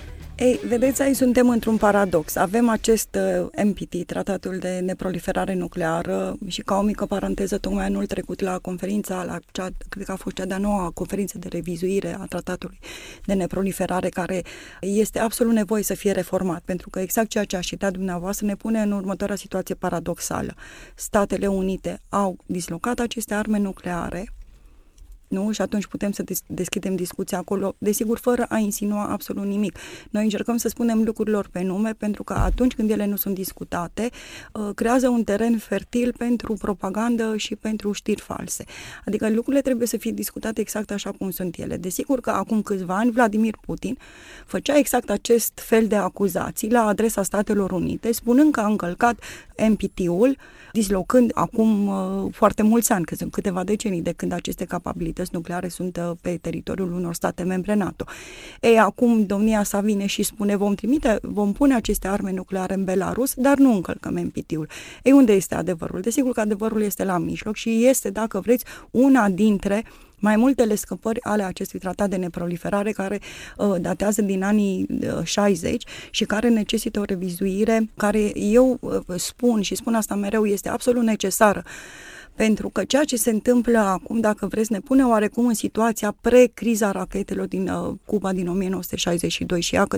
Ei, 0.40 0.60
vedeți, 0.66 1.02
aici 1.02 1.16
suntem 1.16 1.48
într-un 1.48 1.76
paradox. 1.76 2.36
Avem 2.36 2.68
acest 2.68 3.18
uh, 3.42 3.64
MPT, 3.64 4.06
Tratatul 4.06 4.58
de 4.58 4.78
Neproliferare 4.78 5.54
Nucleară, 5.54 6.36
și 6.46 6.60
ca 6.60 6.76
o 6.76 6.82
mică 6.82 7.06
paranteză, 7.06 7.58
tocmai 7.58 7.84
anul 7.84 8.06
trecut 8.06 8.40
la 8.40 8.58
conferința, 8.58 9.24
la 9.24 9.38
cea, 9.52 9.68
cred 9.88 10.04
că 10.04 10.12
a 10.12 10.16
fost 10.16 10.36
cea 10.36 10.44
de-a 10.44 10.58
noua 10.58 10.90
conferință 10.94 11.38
de 11.38 11.48
revizuire 11.48 12.16
a 12.20 12.24
Tratatului 12.24 12.78
de 13.24 13.32
Neproliferare, 13.32 14.08
care 14.08 14.42
este 14.80 15.18
absolut 15.18 15.52
nevoie 15.52 15.82
să 15.82 15.94
fie 15.94 16.12
reformat, 16.12 16.62
pentru 16.64 16.90
că 16.90 17.00
exact 17.00 17.28
ceea 17.28 17.44
ce 17.44 17.56
a 17.56 17.60
citat 17.60 17.92
dumneavoastră 17.92 18.46
ne 18.46 18.56
pune 18.56 18.80
în 18.80 18.92
următoarea 18.92 19.36
situație 19.36 19.74
paradoxală. 19.74 20.54
Statele 20.94 21.46
Unite 21.46 22.00
au 22.08 22.36
dislocat 22.46 22.98
aceste 22.98 23.34
arme 23.34 23.58
nucleare, 23.58 24.32
nu? 25.30 25.52
Și 25.52 25.60
atunci 25.60 25.86
putem 25.86 26.12
să 26.12 26.22
des- 26.22 26.42
deschidem 26.46 26.94
discuția 26.96 27.38
acolo, 27.38 27.74
desigur, 27.78 28.18
fără 28.18 28.44
a 28.48 28.58
insinua 28.58 29.06
absolut 29.06 29.44
nimic. 29.44 29.78
Noi 30.10 30.22
încercăm 30.22 30.56
să 30.56 30.68
spunem 30.68 31.02
lucrurilor 31.02 31.48
pe 31.52 31.62
nume, 31.62 31.92
pentru 31.92 32.22
că 32.22 32.32
atunci 32.32 32.74
când 32.74 32.90
ele 32.90 33.06
nu 33.06 33.16
sunt 33.16 33.34
discutate, 33.34 34.10
uh, 34.52 34.70
creează 34.74 35.08
un 35.08 35.24
teren 35.24 35.58
fertil 35.58 36.14
pentru 36.18 36.54
propagandă 36.54 37.36
și 37.36 37.56
pentru 37.56 37.92
știri 37.92 38.20
false. 38.20 38.64
Adică 39.06 39.30
lucrurile 39.30 39.62
trebuie 39.62 39.86
să 39.86 39.96
fie 39.96 40.10
discutate 40.10 40.60
exact 40.60 40.90
așa 40.90 41.10
cum 41.10 41.30
sunt 41.30 41.56
ele. 41.56 41.76
Desigur 41.76 42.20
că 42.20 42.30
acum 42.30 42.62
câțiva 42.62 42.96
ani 42.96 43.10
Vladimir 43.10 43.54
Putin 43.60 43.98
făcea 44.46 44.78
exact 44.78 45.10
acest 45.10 45.52
fel 45.54 45.86
de 45.86 45.96
acuzații 45.96 46.70
la 46.70 46.86
adresa 46.86 47.22
Statelor 47.22 47.72
Unite, 47.72 48.12
spunând 48.12 48.52
că 48.52 48.60
a 48.60 48.66
încălcat 48.66 49.20
MPT-ul, 49.68 50.36
dislocând 50.72 51.30
acum 51.34 51.86
uh, 51.86 52.32
foarte 52.32 52.62
mulți 52.62 52.92
ani, 52.92 53.04
că 53.04 53.14
sunt 53.14 53.32
câteva 53.32 53.64
decenii 53.64 54.02
de 54.02 54.12
când 54.12 54.32
aceste 54.32 54.64
capabilități 54.64 55.30
nucleare 55.32 55.68
sunt 55.68 55.96
uh, 55.96 56.16
pe 56.20 56.38
teritoriul 56.40 56.92
unor 56.92 57.14
state 57.14 57.42
membre 57.42 57.74
NATO. 57.74 58.04
Ei, 58.60 58.78
acum 58.78 59.26
domnia 59.26 59.62
sa 59.62 59.80
vine 59.80 60.06
și 60.06 60.22
spune 60.22 60.56
vom 60.56 60.74
trimite, 60.74 61.18
vom 61.22 61.52
pune 61.52 61.74
aceste 61.74 62.08
arme 62.08 62.32
nucleare 62.32 62.74
în 62.74 62.84
Belarus, 62.84 63.34
dar 63.34 63.58
nu 63.58 63.72
încălcăm 63.72 64.14
NPT-ul. 64.14 64.68
Ei, 65.02 65.12
unde 65.12 65.32
este 65.32 65.54
adevărul? 65.54 66.00
Desigur 66.00 66.32
că 66.32 66.40
adevărul 66.40 66.82
este 66.82 67.04
la 67.04 67.18
mijloc 67.18 67.54
și 67.54 67.86
este, 67.86 68.10
dacă 68.10 68.40
vreți, 68.40 68.64
una 68.90 69.28
dintre 69.28 69.84
mai 70.20 70.36
multele 70.36 70.74
scăpări 70.74 71.22
ale 71.22 71.42
acestui 71.42 71.78
tratat 71.78 72.10
de 72.10 72.16
neproliferare 72.16 72.92
care 72.92 73.20
uh, 73.56 73.74
datează 73.80 74.22
din 74.22 74.42
anii 74.42 74.86
uh, 75.18 75.24
60 75.24 75.82
și 76.10 76.24
care 76.24 76.48
necesită 76.48 77.00
o 77.00 77.04
revizuire 77.04 77.90
care 77.96 78.38
eu 78.38 78.78
uh, 78.80 79.00
spun 79.16 79.60
și 79.60 79.74
spun 79.74 79.94
asta 79.94 80.14
mereu 80.14 80.46
este 80.46 80.68
absolut 80.68 81.02
necesară 81.02 81.64
pentru 82.34 82.68
că 82.68 82.84
ceea 82.84 83.04
ce 83.04 83.16
se 83.16 83.30
întâmplă 83.30 83.78
acum, 83.78 84.20
dacă 84.20 84.46
vreți, 84.46 84.72
ne 84.72 84.80
pune 84.80 85.04
oarecum 85.04 85.46
în 85.46 85.54
situația 85.54 86.16
pre-criza 86.20 86.90
rachetelor 86.90 87.46
din 87.46 87.68
uh, 87.68 87.94
Cuba 88.04 88.32
din 88.32 88.48
1962 88.48 89.60
și 89.60 89.74
iată, 89.74 89.96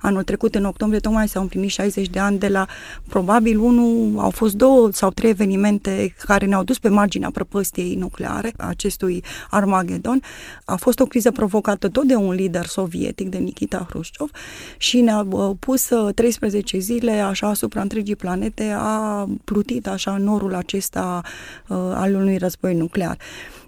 anul 0.00 0.22
trecut, 0.22 0.54
în 0.54 0.64
octombrie, 0.64 1.00
tocmai 1.00 1.28
s-au 1.28 1.42
împlinit 1.42 1.70
60 1.70 2.08
de 2.08 2.18
ani 2.18 2.38
de 2.38 2.48
la, 2.48 2.66
probabil, 3.08 3.58
unul, 3.58 4.18
au 4.18 4.30
fost 4.30 4.54
două 4.54 4.88
sau 4.92 5.10
trei 5.10 5.30
evenimente 5.30 6.14
care 6.18 6.46
ne-au 6.46 6.64
dus 6.64 6.78
pe 6.78 6.88
marginea 6.88 7.30
prăpăstiei 7.30 7.94
nucleare, 7.94 8.52
acestui 8.56 9.24
Armageddon. 9.50 10.22
A 10.64 10.76
fost 10.76 11.00
o 11.00 11.04
criză 11.04 11.30
provocată 11.30 11.88
tot 11.88 12.04
de 12.04 12.14
un 12.14 12.32
lider 12.32 12.64
sovietic, 12.66 13.28
de 13.28 13.38
Nikita 13.38 13.86
Hrușciov, 13.88 14.30
și 14.76 15.00
ne-a 15.00 15.26
uh, 15.30 15.56
pus 15.58 15.90
uh, 15.90 16.14
13 16.14 16.78
zile 16.78 17.12
așa 17.12 17.48
asupra 17.48 17.80
întregii 17.80 18.16
planete, 18.16 18.74
a 18.76 19.28
plutit 19.44 19.86
așa 19.86 20.16
norul 20.16 20.54
acesta 20.54 21.20
uh, 21.67 21.67
al 21.74 22.14
unui 22.14 22.36
război 22.36 22.74
nuclear. 22.74 23.18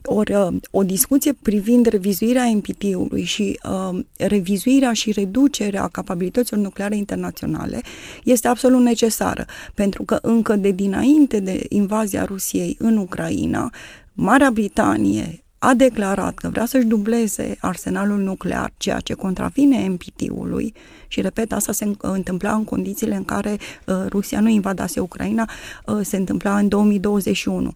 Ori 0.05 0.35
uh, 0.35 0.49
o 0.71 0.83
discuție 0.83 1.33
privind 1.43 1.87
revizuirea 1.87 2.53
NPT-ului 2.55 3.23
și 3.23 3.61
uh, 3.65 3.99
revizuirea 4.17 4.93
și 4.93 5.13
reducerea 5.13 5.89
capabilităților 5.89 6.63
nucleare 6.63 6.97
internaționale 6.97 7.81
este 8.25 8.49
absolut 8.49 8.81
necesară, 8.81 9.45
pentru 9.75 10.03
că 10.03 10.19
încă 10.23 10.57
de 10.57 10.71
dinainte 10.71 11.41
de 11.41 11.67
invazia 11.69 12.25
Rusiei 12.25 12.77
în 12.79 12.97
Ucraina, 12.97 13.71
Marea 14.13 14.51
Britanie 14.51 15.45
a 15.63 15.75
declarat 15.75 16.35
că 16.35 16.49
vrea 16.49 16.67
să-și 16.67 16.87
dubleze 16.87 17.57
arsenalul 17.61 18.19
nuclear, 18.19 18.73
ceea 18.77 19.01
ce 19.01 19.15
contravine 19.15 19.87
NPT-ului 19.87 20.75
și, 21.09 21.21
repet, 21.21 21.53
asta 21.53 21.73
se 21.73 21.91
întâmpla 22.01 22.53
în 22.53 22.65
condițiile 22.65 23.15
în 23.15 23.25
care 23.25 23.57
uh, 23.87 23.95
Rusia 24.09 24.41
nu 24.41 24.49
invadase 24.49 25.01
Ucraina, 25.01 25.49
uh, 25.87 25.99
se 26.03 26.17
întâmpla 26.17 26.57
în 26.59 26.69
2021. 26.69 27.73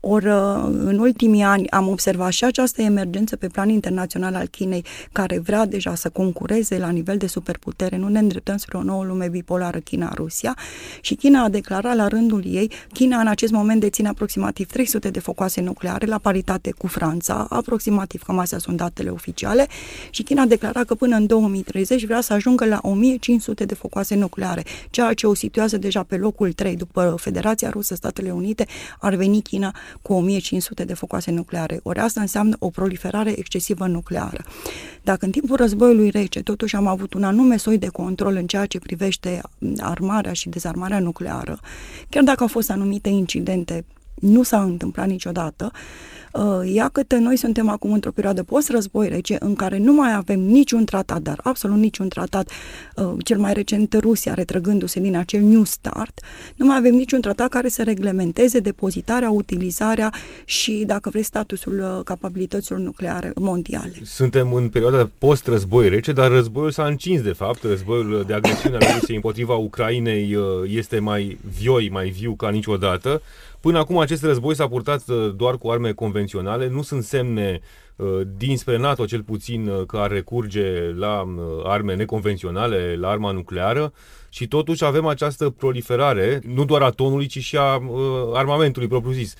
Ori, 0.00 0.26
uh, 0.26 0.34
în 0.64 0.98
ultimii 0.98 1.42
ani 1.42 1.70
am 1.70 1.88
observat 1.88 2.30
și 2.30 2.44
această 2.44 2.82
emergență 2.82 3.36
pe 3.36 3.46
plan 3.46 3.68
internațional 3.68 4.34
al 4.34 4.46
Chinei, 4.46 4.84
care 5.12 5.38
vrea 5.38 5.66
deja 5.66 5.94
să 5.94 6.08
concureze 6.08 6.78
la 6.78 6.88
nivel 6.88 7.16
de 7.16 7.26
superputere. 7.26 7.96
Nu 7.96 8.08
ne 8.08 8.18
îndreptăm 8.18 8.56
spre 8.56 8.78
o 8.78 8.82
nouă 8.82 9.04
lume 9.04 9.28
bipolară 9.28 9.78
China-Rusia 9.78 10.56
și 11.00 11.14
China 11.14 11.42
a 11.42 11.48
declarat 11.48 11.96
la 11.96 12.08
rândul 12.08 12.42
ei, 12.46 12.70
China 12.92 13.20
în 13.20 13.26
acest 13.26 13.52
moment 13.52 13.80
deține 13.80 14.08
aproximativ 14.08 14.66
300 14.66 15.10
de 15.10 15.20
focoase 15.20 15.60
nucleare 15.60 16.06
la 16.06 16.18
paritate 16.18 16.70
cu 16.78 16.86
Franța, 16.86 17.18
aproximativ, 17.28 18.22
cam 18.22 18.38
astea 18.38 18.58
sunt 18.58 18.76
datele 18.76 19.10
oficiale, 19.10 19.66
și 20.10 20.22
China 20.22 20.42
a 20.42 20.46
declarat 20.46 20.84
că 20.84 20.94
până 20.94 21.16
în 21.16 21.26
2030 21.26 22.04
vrea 22.04 22.20
să 22.20 22.32
ajungă 22.32 22.64
la 22.64 22.78
1500 22.82 23.64
de 23.64 23.74
focoase 23.74 24.14
nucleare, 24.14 24.64
ceea 24.90 25.14
ce 25.14 25.26
o 25.26 25.34
situează 25.34 25.76
deja 25.76 26.02
pe 26.02 26.16
locul 26.16 26.52
3 26.52 26.76
după 26.76 27.14
Federația 27.18 27.70
Rusă, 27.70 27.94
Statele 27.94 28.30
Unite, 28.30 28.66
ar 29.00 29.14
veni 29.14 29.42
China 29.42 29.74
cu 30.02 30.12
1500 30.12 30.84
de 30.84 30.94
focoase 30.94 31.30
nucleare. 31.30 31.80
Ori 31.82 31.98
asta 31.98 32.20
înseamnă 32.20 32.56
o 32.58 32.68
proliferare 32.68 33.38
excesivă 33.38 33.86
nucleară. 33.86 34.44
Dacă 35.02 35.24
în 35.24 35.30
timpul 35.30 35.56
războiului 35.56 36.10
rece 36.10 36.42
totuși 36.42 36.76
am 36.76 36.86
avut 36.86 37.14
un 37.14 37.22
anume 37.22 37.56
soi 37.56 37.78
de 37.78 37.88
control 37.88 38.34
în 38.36 38.46
ceea 38.46 38.66
ce 38.66 38.78
privește 38.78 39.40
armarea 39.78 40.32
și 40.32 40.48
dezarmarea 40.48 40.98
nucleară, 40.98 41.60
chiar 42.08 42.22
dacă 42.22 42.42
au 42.42 42.48
fost 42.48 42.70
anumite 42.70 43.08
incidente 43.08 43.84
nu 44.20 44.42
s-a 44.42 44.62
întâmplat 44.62 45.06
niciodată. 45.06 45.72
Uh, 46.32 46.72
ia 46.72 46.88
câte 46.88 47.18
noi 47.18 47.36
suntem 47.36 47.68
acum 47.68 47.92
într-o 47.92 48.10
perioadă 48.10 48.42
post-război 48.42 49.08
rece 49.08 49.36
în 49.40 49.54
care 49.54 49.78
nu 49.78 49.92
mai 49.92 50.14
avem 50.14 50.40
niciun 50.40 50.84
tratat, 50.84 51.22
dar 51.22 51.40
absolut 51.42 51.76
niciun 51.76 52.08
tratat, 52.08 52.50
uh, 52.96 53.12
cel 53.24 53.38
mai 53.38 53.52
recent 53.52 53.96
Rusia 54.00 54.34
retrăgându-se 54.34 55.00
din 55.00 55.16
acel 55.16 55.40
New 55.40 55.64
Start, 55.64 56.20
nu 56.56 56.66
mai 56.66 56.76
avem 56.76 56.94
niciun 56.94 57.20
tratat 57.20 57.48
care 57.48 57.68
să 57.68 57.82
reglementeze 57.82 58.58
depozitarea, 58.58 59.30
utilizarea 59.30 60.12
și, 60.44 60.82
dacă 60.86 61.08
vrei, 61.08 61.22
statusul 61.22 61.78
uh, 61.78 62.04
capabilităților 62.04 62.78
nucleare 62.78 63.32
mondiale. 63.34 63.92
Suntem 64.04 64.52
în 64.52 64.68
perioada 64.68 65.10
post-război 65.18 65.88
rece, 65.88 66.12
dar 66.12 66.30
războiul 66.30 66.70
s-a 66.70 66.84
încins, 66.84 67.22
de 67.22 67.32
fapt. 67.32 67.62
Războiul 67.62 68.24
de 68.26 68.34
agresiune 68.34 68.76
al 68.76 68.92
Rusiei 68.94 69.16
împotriva 69.16 69.54
Ucrainei 69.54 70.36
este 70.66 70.98
mai 70.98 71.38
vioi, 71.58 71.88
mai 71.92 72.08
viu 72.08 72.34
ca 72.34 72.50
niciodată. 72.50 73.22
Până 73.60 73.78
acum 73.78 73.98
acest 73.98 74.22
război 74.22 74.54
s-a 74.54 74.68
purtat 74.68 75.08
uh, 75.08 75.34
doar 75.36 75.56
cu 75.56 75.68
arme 75.68 75.92
convenționale, 75.92 76.68
nu 76.68 76.82
sunt 76.82 77.04
semne 77.04 77.60
uh, 77.96 78.20
dinspre 78.36 78.76
NATO 78.76 79.04
cel 79.04 79.22
puțin 79.22 79.68
uh, 79.68 79.86
că 79.86 79.96
ar 79.96 80.10
recurge 80.10 80.92
la 80.96 81.24
arme 81.64 81.94
neconvenționale, 81.94 82.96
la 82.96 83.08
arma 83.08 83.30
nucleară 83.30 83.92
și 84.28 84.48
totuși 84.48 84.84
avem 84.84 85.06
această 85.06 85.50
proliferare, 85.50 86.40
nu 86.46 86.64
doar 86.64 86.82
a 86.82 86.90
tonului, 86.90 87.26
ci 87.26 87.38
și 87.38 87.56
a 87.56 87.82
armamentului 88.32 88.88
propriu-zis. 88.88 89.34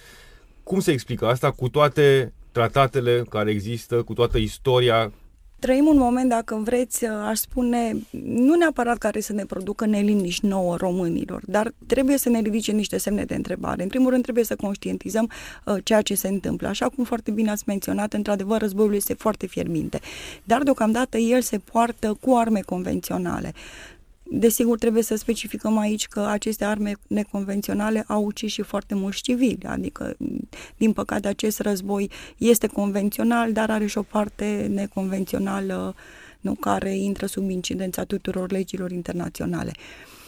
Cum 0.63 0.81
se 0.81 0.93
explică 0.93 1.27
asta 1.27 1.51
cu 1.51 1.69
toate 1.69 2.33
tratatele 2.53 3.25
care 3.29 3.51
există, 3.51 4.03
cu 4.03 4.13
toată 4.13 4.39
istoria 4.39 5.13
Trăim 5.61 5.87
un 5.87 5.97
moment, 5.97 6.29
dacă 6.29 6.61
vreți, 6.65 7.05
aș 7.07 7.39
spune, 7.39 7.97
nu 8.25 8.55
neapărat 8.55 8.99
care 8.99 9.21
să 9.21 9.33
ne 9.33 9.45
producă 9.45 9.87
neliniști 9.87 10.47
nouă 10.47 10.77
românilor, 10.77 11.43
dar 11.47 11.73
trebuie 11.87 12.17
să 12.17 12.29
ne 12.29 12.41
ridice 12.41 12.73
niște 12.73 12.99
semne 12.99 13.25
de 13.25 13.35
întrebare. 13.35 13.83
În 13.83 13.89
primul 13.89 14.11
rând 14.11 14.23
trebuie 14.23 14.45
să 14.45 14.57
conștientizăm 14.57 15.31
uh, 15.65 15.77
ceea 15.85 16.03
ce 16.03 16.15
se 16.15 16.29
întâmplă. 16.29 16.69
Așa 16.69 16.89
cum 16.89 17.05
foarte 17.05 17.31
bine 17.31 17.51
ați 17.51 17.65
menționat, 17.67 18.13
într-adevăr, 18.13 18.61
războiul 18.61 18.95
este 18.95 19.15
foarte 19.15 19.47
fierbinte, 19.47 20.01
dar 20.45 20.63
deocamdată 20.63 21.19
el 21.19 21.41
se 21.41 21.59
poartă 21.59 22.19
cu 22.21 22.35
arme 22.35 22.61
convenționale 22.61 23.53
Desigur, 24.33 24.79
trebuie 24.79 25.03
să 25.03 25.17
specificăm 25.17 25.79
aici 25.79 26.09
că 26.09 26.21
aceste 26.21 26.65
arme 26.65 26.93
neconvenționale 27.07 28.05
au 28.07 28.25
ucis 28.25 28.53
și 28.53 28.63
foarte 28.63 28.95
mulți 28.95 29.23
civili, 29.23 29.65
adică, 29.67 30.17
din 30.77 30.93
păcate, 30.93 31.29
acest 31.29 31.61
război 31.61 32.11
este 32.37 32.67
convențional, 32.67 33.53
dar 33.53 33.71
are 33.71 33.87
și 33.87 33.99
o 33.99 34.03
parte 34.03 34.71
neconvențională 34.75 35.95
nu, 36.41 36.55
care 36.55 36.97
intră 36.97 37.27
sub 37.27 37.51
incidența 37.51 38.05
tuturor 38.05 38.51
legilor 38.51 38.91
internaționale. 38.91 39.73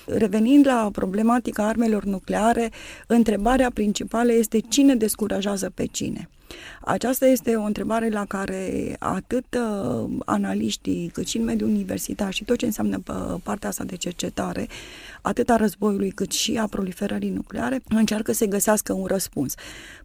Revenind 0.06 0.66
la 0.66 0.88
problematica 0.92 1.66
armelor 1.66 2.04
nucleare, 2.04 2.71
întrebarea 3.06 3.71
principală 3.71 4.32
este 4.32 4.59
cine 4.59 4.94
descurajează 4.94 5.71
pe 5.75 5.87
cine. 5.87 6.28
Aceasta 6.80 7.26
este 7.26 7.54
o 7.54 7.62
întrebare 7.62 8.09
la 8.09 8.25
care 8.25 8.97
atât 8.99 9.44
uh, 9.54 10.11
analiștii 10.25 11.11
cât 11.12 11.26
și 11.26 11.37
în 11.37 11.44
mediul 11.44 11.68
universitar 11.68 12.32
și 12.32 12.44
tot 12.44 12.56
ce 12.56 12.66
înseamnă 12.66 13.02
uh, 13.09 13.35
partea 13.42 13.68
asta 13.68 13.85
de 13.85 13.97
cercetare, 13.97 14.68
atât 15.23 15.50
a 15.50 15.56
războiului 15.56 16.11
cât 16.11 16.30
și 16.30 16.56
a 16.56 16.66
proliferării 16.66 17.30
nucleare, 17.30 17.82
încearcă 17.88 18.32
să 18.32 18.44
găsească 18.44 18.92
un 18.92 19.06
răspuns. 19.06 19.54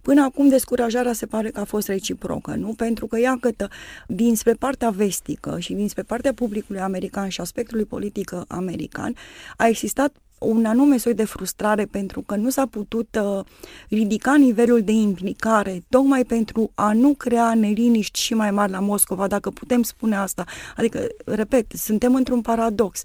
Până 0.02 0.22
acum 0.22 0.48
descurajarea 0.48 1.14
se 1.14 1.26
pare 1.26 1.50
că 1.50 1.60
a 1.60 1.64
fost 1.64 1.88
reciprocă, 1.88 2.56
nu? 2.56 2.74
Pentru 2.74 3.08
că, 3.08 3.20
iată, 3.20 3.70
dinspre 4.08 4.54
partea 4.54 4.90
vestică 4.90 5.60
și 5.60 5.74
dinspre 5.74 6.02
partea 6.02 6.34
publicului 6.34 6.82
american 6.82 7.30
și 7.30 7.42
aspectului 7.42 7.86
politic 7.86 8.32
american, 8.48 9.16
a 9.58 9.68
existat 9.68 10.14
un 10.40 10.66
anume 10.66 10.98
soi 10.98 11.14
de 11.14 11.24
frustrare 11.26 11.86
pentru 11.86 12.22
că 12.22 12.36
nu 12.36 12.50
s-a 12.50 12.66
putut 12.66 13.20
uh, 13.22 13.46
ridica 13.90 14.36
nivelul 14.36 14.82
de 14.82 14.92
implicare 14.92 15.84
tocmai 15.90 16.24
pentru 16.24 16.72
a 16.76 16.94
nu 16.94 17.14
crea 17.14 17.54
neliniști 17.54 18.20
și 18.20 18.34
mai 18.34 18.52
mari 18.52 18.72
la 18.72 18.80
Moscova, 18.80 19.28
dacă 19.28 19.50
putem 19.50 19.82
spune 19.84 20.16
asta. 20.16 20.44
Adică, 20.76 21.08
repet, 21.26 21.72
suntem 21.72 22.16
într-un 22.16 22.42
paradox. 22.42 23.02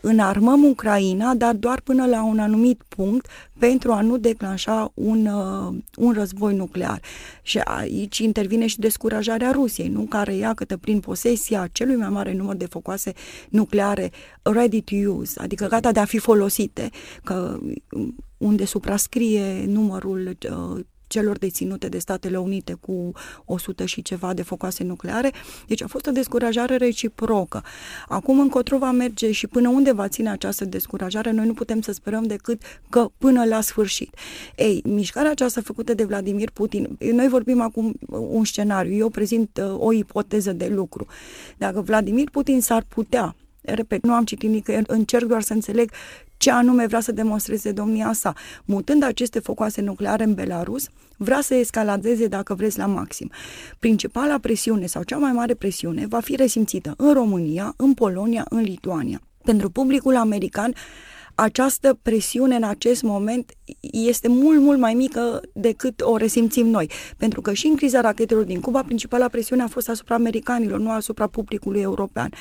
Înarmăm 0.00 0.64
Ucraina, 0.64 1.34
dar 1.34 1.54
doar 1.54 1.80
până 1.80 2.06
la 2.06 2.24
un 2.24 2.38
anumit 2.38 2.82
punct 2.88 3.26
pentru 3.58 3.92
a 3.92 4.00
nu 4.00 4.16
declanșa 4.16 4.92
un, 4.94 5.26
uh, 5.26 5.74
un 5.96 6.12
război 6.12 6.54
nuclear. 6.54 7.00
Și 7.42 7.58
aici 7.58 8.18
intervine 8.18 8.66
și 8.66 8.78
descurajarea 8.78 9.50
Rusiei, 9.50 9.88
nu? 9.88 10.00
care 10.00 10.34
ia 10.34 10.54
câte 10.54 10.76
prin 10.76 11.00
posesia 11.00 11.68
celui 11.72 11.96
mai 11.96 12.08
mare 12.08 12.32
număr 12.32 12.54
de 12.54 12.66
focoase 12.66 13.12
nucleare 13.48 14.10
ready 14.42 14.82
to 14.82 14.94
use, 14.94 15.40
adică 15.40 15.66
gata 15.66 15.92
de 15.92 16.00
a 16.00 16.04
fi 16.04 16.18
folosite, 16.70 16.90
că 17.24 17.58
unde 18.38 18.64
suprascrie 18.64 19.64
numărul 19.66 20.36
uh, 20.50 20.80
celor 21.06 21.38
deținute 21.38 21.88
de 21.88 21.98
Statele 21.98 22.36
Unite 22.36 22.72
cu 22.80 23.12
100 23.44 23.84
și 23.84 24.02
ceva 24.02 24.34
de 24.34 24.42
focoase 24.42 24.84
nucleare. 24.84 25.32
Deci 25.66 25.82
a 25.82 25.86
fost 25.86 26.06
o 26.06 26.10
descurajare 26.10 26.76
reciprocă. 26.76 27.62
Acum 28.08 28.40
încotro 28.40 28.78
va 28.78 28.90
merge 28.90 29.32
și 29.32 29.46
până 29.46 29.68
unde 29.68 29.92
va 29.92 30.08
ține 30.08 30.30
această 30.30 30.64
descurajare, 30.64 31.30
noi 31.30 31.46
nu 31.46 31.54
putem 31.54 31.80
să 31.80 31.92
sperăm 31.92 32.22
decât 32.22 32.62
că 32.88 33.10
până 33.18 33.44
la 33.44 33.60
sfârșit. 33.60 34.16
Ei, 34.56 34.82
mișcarea 34.84 35.30
aceasta 35.30 35.60
făcută 35.60 35.94
de 35.94 36.04
Vladimir 36.04 36.50
Putin, 36.50 36.96
noi 37.12 37.28
vorbim 37.28 37.60
acum 37.60 37.94
un 38.08 38.44
scenariu, 38.44 38.94
eu 38.96 39.08
prezint 39.08 39.60
uh, 39.62 39.74
o 39.78 39.92
ipoteză 39.92 40.52
de 40.52 40.68
lucru. 40.68 41.06
Dacă 41.58 41.80
Vladimir 41.80 42.30
Putin 42.30 42.60
s-ar 42.60 42.84
putea 42.88 43.34
repet, 43.74 44.02
nu 44.04 44.12
am 44.12 44.24
citit 44.24 44.50
nicăieri, 44.50 44.84
încerc 44.86 45.24
doar 45.24 45.42
să 45.42 45.52
înțeleg 45.52 45.90
ce 46.36 46.50
anume 46.50 46.86
vrea 46.86 47.00
să 47.00 47.12
demonstreze 47.12 47.72
domnia 47.72 48.12
sa. 48.12 48.32
Mutând 48.64 49.02
aceste 49.02 49.38
focoase 49.38 49.80
nucleare 49.80 50.24
în 50.24 50.34
Belarus, 50.34 50.88
vrea 51.16 51.40
să 51.40 51.54
escaladeze, 51.54 52.26
dacă 52.26 52.54
vreți, 52.54 52.78
la 52.78 52.86
maxim. 52.86 53.30
Principala 53.78 54.38
presiune 54.38 54.86
sau 54.86 55.02
cea 55.02 55.16
mai 55.16 55.32
mare 55.32 55.54
presiune 55.54 56.06
va 56.06 56.20
fi 56.20 56.36
resimțită 56.36 56.94
în 56.96 57.12
România, 57.12 57.74
în 57.76 57.94
Polonia, 57.94 58.44
în 58.48 58.60
Lituania. 58.60 59.20
Pentru 59.44 59.70
publicul 59.70 60.16
american, 60.16 60.74
această 61.40 61.98
presiune 62.02 62.56
în 62.56 62.62
acest 62.62 63.02
moment 63.02 63.52
este 63.80 64.28
mult, 64.28 64.60
mult 64.60 64.78
mai 64.78 64.94
mică 64.94 65.40
decât 65.52 66.00
o 66.00 66.16
resimțim 66.16 66.66
noi. 66.66 66.90
Pentru 67.16 67.40
că 67.40 67.52
și 67.52 67.66
în 67.66 67.76
criza 67.76 68.00
rachetelor 68.00 68.44
din 68.44 68.60
Cuba, 68.60 68.82
principala 68.82 69.28
presiune 69.28 69.62
a 69.62 69.66
fost 69.66 69.88
asupra 69.88 70.14
americanilor, 70.14 70.78
nu 70.78 70.90
asupra 70.90 71.26
publicului 71.26 71.80
european. 71.80 72.32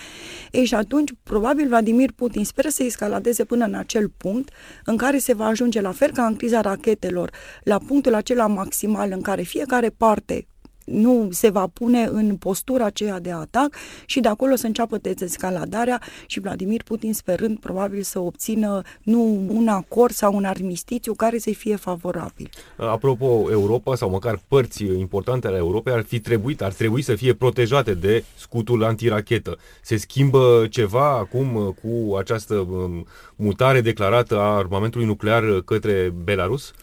Ei, 0.51 0.65
și 0.65 0.75
atunci, 0.75 1.11
probabil 1.23 1.67
Vladimir 1.67 2.11
Putin 2.11 2.45
speră 2.45 2.69
să 2.69 2.83
escaladeze 2.83 3.43
până 3.43 3.65
în 3.65 3.73
acel 3.73 4.09
punct 4.17 4.49
în 4.85 4.97
care 4.97 5.17
se 5.17 5.33
va 5.33 5.45
ajunge 5.45 5.81
la 5.81 5.91
fel 5.91 6.11
ca 6.11 6.25
în 6.25 6.35
criza 6.35 6.61
rachetelor, 6.61 7.31
la 7.63 7.77
punctul 7.87 8.13
acela 8.13 8.47
maximal 8.47 9.11
în 9.11 9.21
care 9.21 9.41
fiecare 9.41 9.89
parte 9.89 10.47
nu 10.91 11.27
se 11.31 11.49
va 11.49 11.67
pune 11.67 12.09
în 12.11 12.35
postura 12.35 12.85
aceea 12.85 13.19
de 13.19 13.31
atac 13.31 13.75
și 14.05 14.19
de 14.19 14.27
acolo 14.27 14.55
să 14.55 14.65
înceapă 14.65 14.97
dezescaladarea 14.97 16.01
și 16.25 16.39
Vladimir 16.39 16.83
Putin 16.83 17.13
sperând 17.13 17.59
probabil 17.59 18.01
să 18.01 18.19
obțină 18.19 18.81
nu 19.01 19.45
un 19.47 19.67
acord 19.67 20.13
sau 20.13 20.35
un 20.35 20.43
armistițiu 20.43 21.13
care 21.13 21.37
să-i 21.37 21.53
fie 21.53 21.75
favorabil. 21.75 22.49
Apropo, 22.77 23.47
Europa 23.51 23.95
sau 23.95 24.09
măcar 24.09 24.39
părți 24.47 24.83
importante 24.83 25.47
ale 25.47 25.57
Europei 25.57 25.93
ar 25.93 26.03
fi 26.03 26.19
trebuit, 26.19 26.61
ar 26.61 26.73
trebui 26.73 27.01
să 27.01 27.15
fie 27.15 27.33
protejate 27.33 27.93
de 27.93 28.23
scutul 28.35 28.83
antirachetă. 28.83 29.57
Se 29.81 29.97
schimbă 29.97 30.67
ceva 30.69 31.09
acum 31.17 31.75
cu 31.81 32.15
această 32.15 32.55
um, 32.55 33.05
mutare 33.35 33.81
declarată 33.81 34.37
a 34.37 34.55
armamentului 34.57 35.05
nuclear 35.05 35.61
către 35.65 36.13
Belarus? 36.23 36.73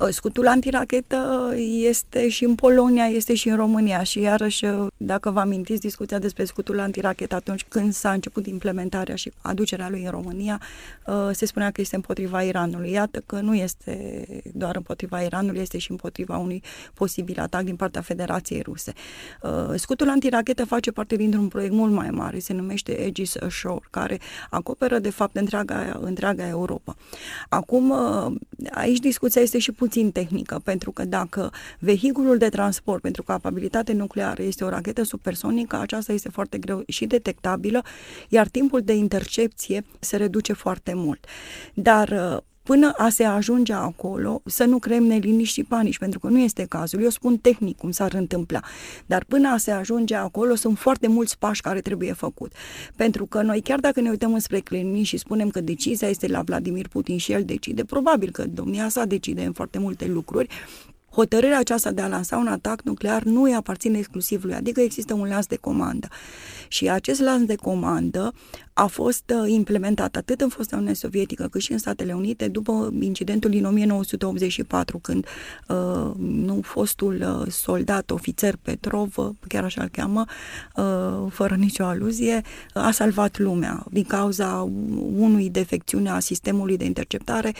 Uh, 0.00 0.08
scutul 0.10 0.46
antirachetă 0.46 1.52
este 1.80 2.28
și 2.28 2.44
în 2.44 2.54
Polonia, 2.54 3.04
este 3.04 3.34
și 3.34 3.48
în 3.48 3.56
România 3.56 4.02
și 4.02 4.20
iarăși, 4.20 4.64
uh, 4.64 4.86
dacă 4.96 5.30
vă 5.30 5.40
amintiți 5.40 5.80
discuția 5.80 6.18
despre 6.18 6.44
scutul 6.44 6.80
antirachetă 6.80 7.34
atunci 7.34 7.64
când 7.68 7.92
s-a 7.92 8.12
început 8.12 8.46
implementarea 8.46 9.14
și 9.14 9.32
aducerea 9.42 9.88
lui 9.88 10.04
în 10.04 10.10
România, 10.10 10.60
uh, 11.06 11.14
se 11.32 11.46
spunea 11.46 11.70
că 11.70 11.80
este 11.80 11.96
împotriva 11.96 12.42
Iranului. 12.42 12.90
Iată 12.90 13.22
că 13.26 13.40
nu 13.40 13.54
este 13.54 14.26
doar 14.54 14.76
împotriva 14.76 15.20
Iranului, 15.20 15.60
este 15.60 15.78
și 15.78 15.90
împotriva 15.90 16.36
unui 16.36 16.62
posibil 16.94 17.40
atac 17.40 17.62
din 17.62 17.76
partea 17.76 18.00
Federației 18.00 18.60
Ruse. 18.60 18.92
Scutul 19.74 20.08
antirachetă 20.08 20.64
face 20.64 20.90
parte 20.90 21.16
dintr-un 21.16 21.48
proiect 21.48 21.72
mult 21.72 21.92
mai 21.92 22.10
mare, 22.10 22.38
se 22.38 22.52
numește 22.52 22.96
Aegis 22.98 23.36
Ashore, 23.36 23.86
care 23.90 24.18
acoperă 24.50 24.98
de 24.98 25.10
fapt 25.10 25.36
întreaga, 25.36 25.98
întreaga 26.00 26.48
Europa. 26.48 26.96
Acum, 27.48 27.94
aici 28.70 28.98
discuția 28.98 29.42
este 29.42 29.58
și 29.58 29.72
puțin 29.72 29.87
puțin 29.88 30.10
tehnică, 30.10 30.60
pentru 30.64 30.90
că 30.90 31.04
dacă 31.04 31.52
vehiculul 31.78 32.38
de 32.38 32.48
transport 32.48 33.02
pentru 33.02 33.22
capabilitate 33.22 33.92
nucleară 33.92 34.42
este 34.42 34.64
o 34.64 34.68
rachetă 34.68 35.02
supersonică, 35.02 35.76
aceasta 35.76 36.12
este 36.12 36.28
foarte 36.28 36.58
greu 36.58 36.82
și 36.86 37.06
detectabilă, 37.06 37.82
iar 38.28 38.48
timpul 38.48 38.80
de 38.80 38.94
intercepție 38.94 39.84
se 39.98 40.16
reduce 40.16 40.52
foarte 40.52 40.92
mult. 40.94 41.26
Dar 41.74 42.42
până 42.68 42.92
a 42.96 43.08
se 43.08 43.24
ajunge 43.24 43.72
acolo, 43.72 44.42
să 44.44 44.64
nu 44.64 44.78
creăm 44.78 45.04
neliniști 45.04 45.54
și 45.54 45.64
panici, 45.64 45.98
pentru 45.98 46.18
că 46.18 46.28
nu 46.28 46.38
este 46.38 46.64
cazul. 46.64 47.02
Eu 47.02 47.08
spun 47.08 47.36
tehnic 47.36 47.76
cum 47.76 47.90
s-ar 47.90 48.14
întâmpla, 48.14 48.60
dar 49.06 49.24
până 49.24 49.48
a 49.48 49.56
se 49.56 49.70
ajunge 49.70 50.14
acolo, 50.14 50.54
sunt 50.54 50.78
foarte 50.78 51.08
mulți 51.08 51.38
pași 51.38 51.60
care 51.60 51.80
trebuie 51.80 52.12
făcut. 52.12 52.52
Pentru 52.96 53.26
că 53.26 53.42
noi, 53.42 53.60
chiar 53.60 53.78
dacă 53.80 54.00
ne 54.00 54.10
uităm 54.10 54.32
înspre 54.32 54.58
Kremlin 54.58 55.04
și 55.04 55.16
spunem 55.16 55.48
că 55.48 55.60
decizia 55.60 56.08
este 56.08 56.26
la 56.26 56.42
Vladimir 56.42 56.88
Putin 56.88 57.18
și 57.18 57.32
el 57.32 57.44
decide, 57.44 57.84
probabil 57.84 58.30
că 58.30 58.44
domnia 58.46 58.88
sa 58.88 59.04
decide 59.04 59.44
în 59.44 59.52
foarte 59.52 59.78
multe 59.78 60.06
lucruri, 60.06 60.48
hotărârea 61.18 61.58
aceasta 61.58 61.90
de 61.90 62.02
a 62.02 62.08
lansa 62.08 62.36
un 62.36 62.46
atac 62.46 62.82
nuclear 62.82 63.22
nu 63.22 63.42
îi 63.42 63.54
aparține 63.54 63.98
exclusiv 63.98 64.44
lui, 64.44 64.54
adică 64.54 64.80
există 64.80 65.14
un 65.14 65.28
lans 65.28 65.46
de 65.46 65.56
comandă. 65.56 66.08
Și 66.68 66.90
acest 66.90 67.20
lans 67.20 67.44
de 67.44 67.54
comandă 67.54 68.32
a 68.72 68.86
fost 68.86 69.32
uh, 69.34 69.50
implementat 69.50 70.16
atât 70.16 70.40
în 70.40 70.48
fosta 70.48 70.76
Uniune 70.76 70.94
Sovietică 70.94 71.48
cât 71.50 71.60
și 71.60 71.72
în 71.72 71.78
Statele 71.78 72.12
Unite 72.12 72.48
după 72.48 72.92
incidentul 73.00 73.50
din 73.50 73.64
1984, 73.64 74.98
când 74.98 75.26
uh, 75.68 76.14
nu 76.18 76.60
fostul 76.62 77.42
uh, 77.42 77.52
soldat, 77.52 78.10
ofițer 78.10 78.56
Petrov, 78.62 79.16
uh, 79.16 79.28
chiar 79.48 79.64
așa 79.64 79.82
îl 79.82 79.88
cheamă, 79.88 80.24
uh, 80.76 81.32
fără 81.32 81.54
nicio 81.54 81.84
aluzie, 81.84 82.42
uh, 82.74 82.82
a 82.82 82.90
salvat 82.90 83.38
lumea 83.38 83.86
din 83.90 84.04
cauza 84.04 84.70
unui 85.16 85.50
defecțiune 85.50 86.10
a 86.10 86.18
sistemului 86.18 86.76
de 86.76 86.84
interceptare 86.84 87.52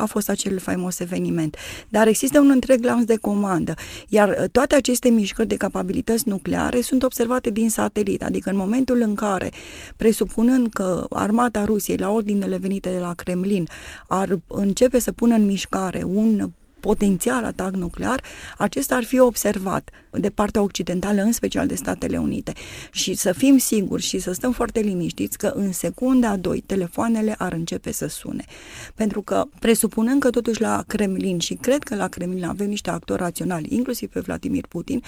a 0.00 0.06
fost 0.06 0.28
acel 0.28 0.58
faimos 0.58 0.98
eveniment. 0.98 1.56
Dar 1.88 2.06
există 2.06 2.40
un 2.40 2.50
întreg 2.50 2.84
lanț 2.84 3.04
de 3.04 3.16
comandă, 3.16 3.74
iar 4.08 4.28
uh, 4.28 4.44
toate 4.52 4.74
aceste 4.74 5.08
mișcări 5.08 5.48
de 5.48 5.56
capabilități 5.56 6.28
nucleare 6.28 6.80
sunt 6.80 7.02
observate 7.02 7.50
din 7.50 7.70
satelit, 7.70 8.22
adică 8.22 8.50
în 8.50 8.56
momentul 8.56 9.00
în 9.00 9.14
care, 9.14 9.50
presupunând 9.96 10.72
că 10.72 11.06
armata 11.10 11.64
Rusiei, 11.64 11.96
la 11.96 12.10
ordinele 12.10 12.56
venite 12.56 12.90
de 12.90 12.98
la 12.98 13.14
Kremlin, 13.14 13.66
ar 14.08 14.38
începe 14.46 14.98
să 14.98 15.12
pună 15.12 15.34
în 15.34 15.46
mișcare 15.46 16.02
un 16.04 16.50
potențial 16.80 17.44
atac 17.44 17.74
nuclear, 17.74 18.22
acesta 18.58 18.94
ar 18.94 19.04
fi 19.04 19.18
observat 19.18 19.90
de 20.10 20.30
partea 20.30 20.62
occidentală, 20.62 21.22
în 21.22 21.32
special 21.32 21.66
de 21.66 21.74
Statele 21.74 22.18
Unite. 22.18 22.52
Și 22.90 23.14
să 23.14 23.32
fim 23.32 23.58
siguri 23.58 24.02
și 24.02 24.18
să 24.18 24.32
stăm 24.32 24.52
foarte 24.52 24.80
liniștiți 24.80 25.38
că 25.38 25.46
în 25.46 25.72
secunda 25.72 26.36
2 26.36 26.60
telefoanele 26.60 27.34
ar 27.38 27.52
începe 27.52 27.92
să 27.92 28.06
sune. 28.06 28.44
Pentru 28.94 29.22
că 29.22 29.44
presupunând 29.58 30.20
că 30.20 30.30
totuși 30.30 30.60
la 30.60 30.84
Kremlin 30.86 31.38
și 31.38 31.54
cred 31.54 31.82
că 31.82 31.94
la 31.94 32.08
Kremlin 32.08 32.44
avem 32.44 32.68
niște 32.68 32.90
actori 32.90 33.20
raționali, 33.20 33.74
inclusiv 33.74 34.08
pe 34.08 34.20
Vladimir 34.20 34.66
Putin, 34.66 35.02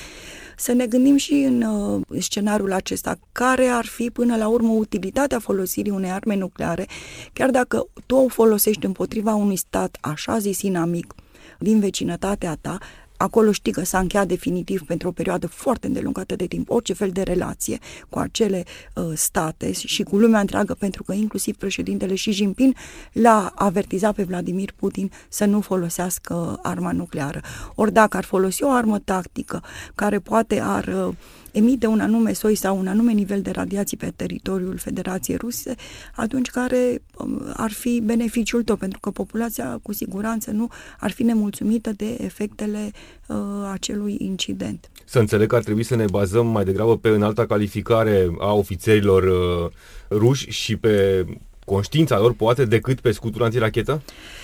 să 0.56 0.72
ne 0.72 0.86
gândim 0.86 1.16
și 1.16 1.32
în 1.32 1.62
uh, 1.62 2.02
scenariul 2.18 2.72
acesta 2.72 3.18
care 3.32 3.66
ar 3.66 3.84
fi 3.84 4.10
până 4.10 4.36
la 4.36 4.48
urmă 4.48 4.72
utilitatea 4.72 5.38
folosirii 5.38 5.92
unei 5.92 6.10
arme 6.10 6.36
nucleare, 6.36 6.86
chiar 7.32 7.50
dacă 7.50 7.86
tu 8.06 8.14
o 8.14 8.28
folosești 8.28 8.86
împotriva 8.86 9.34
unui 9.34 9.56
stat 9.56 9.96
așa 10.00 10.38
zis 10.38 10.62
inamic, 10.62 11.14
din 11.62 11.80
vecinătatea 11.80 12.58
ta, 12.60 12.78
acolo 13.22 13.52
știi 13.52 13.72
că 13.72 13.84
s-a 13.84 13.98
încheiat 13.98 14.26
definitiv 14.26 14.82
pentru 14.82 15.08
o 15.08 15.12
perioadă 15.12 15.46
foarte 15.46 15.86
îndelungată 15.86 16.36
de 16.36 16.46
timp 16.46 16.70
orice 16.70 16.92
fel 16.92 17.10
de 17.10 17.22
relație 17.22 17.78
cu 18.08 18.18
acele 18.18 18.64
uh, 18.94 19.04
state 19.14 19.72
și 19.72 20.02
cu 20.02 20.16
lumea 20.16 20.40
întreagă, 20.40 20.74
pentru 20.74 21.02
că 21.02 21.12
inclusiv 21.12 21.56
președintele 21.56 22.14
Xi 22.14 22.30
Jinping 22.30 22.74
l-a 23.12 23.52
avertizat 23.54 24.14
pe 24.14 24.22
Vladimir 24.22 24.72
Putin 24.76 25.10
să 25.28 25.44
nu 25.44 25.60
folosească 25.60 26.58
arma 26.62 26.92
nucleară. 26.92 27.40
Ori 27.74 27.92
dacă 27.92 28.16
ar 28.16 28.24
folosi 28.24 28.62
o 28.62 28.70
armă 28.70 28.98
tactică 28.98 29.62
care 29.94 30.18
poate 30.18 30.60
ar 30.60 30.86
uh, 30.86 31.14
emite 31.52 31.86
un 31.86 32.00
anume 32.00 32.32
soi 32.32 32.54
sau 32.54 32.78
un 32.78 32.86
anume 32.86 33.12
nivel 33.12 33.42
de 33.42 33.50
radiații 33.50 33.96
pe 33.96 34.12
teritoriul 34.16 34.76
Federației 34.76 35.36
Ruse, 35.36 35.74
atunci 36.14 36.50
care 36.50 37.02
um, 37.16 37.42
ar 37.56 37.70
fi 37.70 38.00
beneficiul 38.04 38.62
tău, 38.62 38.76
pentru 38.76 39.00
că 39.00 39.10
populația 39.10 39.78
cu 39.82 39.92
siguranță 39.92 40.50
nu 40.50 40.68
ar 40.98 41.10
fi 41.10 41.22
nemulțumită 41.22 41.90
de 41.96 42.16
efectele 42.20 42.90
uh, 43.26 43.36
acelui 43.72 44.16
incident. 44.18 44.90
Să 45.04 45.18
înțeleg 45.18 45.48
că 45.48 45.56
ar 45.56 45.62
trebui 45.62 45.82
să 45.82 45.96
ne 45.96 46.04
bazăm 46.10 46.46
mai 46.46 46.64
degrabă 46.64 46.96
pe 46.96 47.08
înalta 47.08 47.46
calificare 47.46 48.30
a 48.38 48.52
ofițerilor 48.52 49.22
uh, 49.22 49.70
ruși 50.10 50.50
și 50.50 50.76
pe 50.76 51.24
conștiința 51.64 52.18
lor, 52.18 52.32
poate, 52.32 52.64
decât 52.64 53.00
pe 53.00 53.10
scutul 53.10 53.42
antirachetă? 53.42 54.02
Uh, 54.06 54.41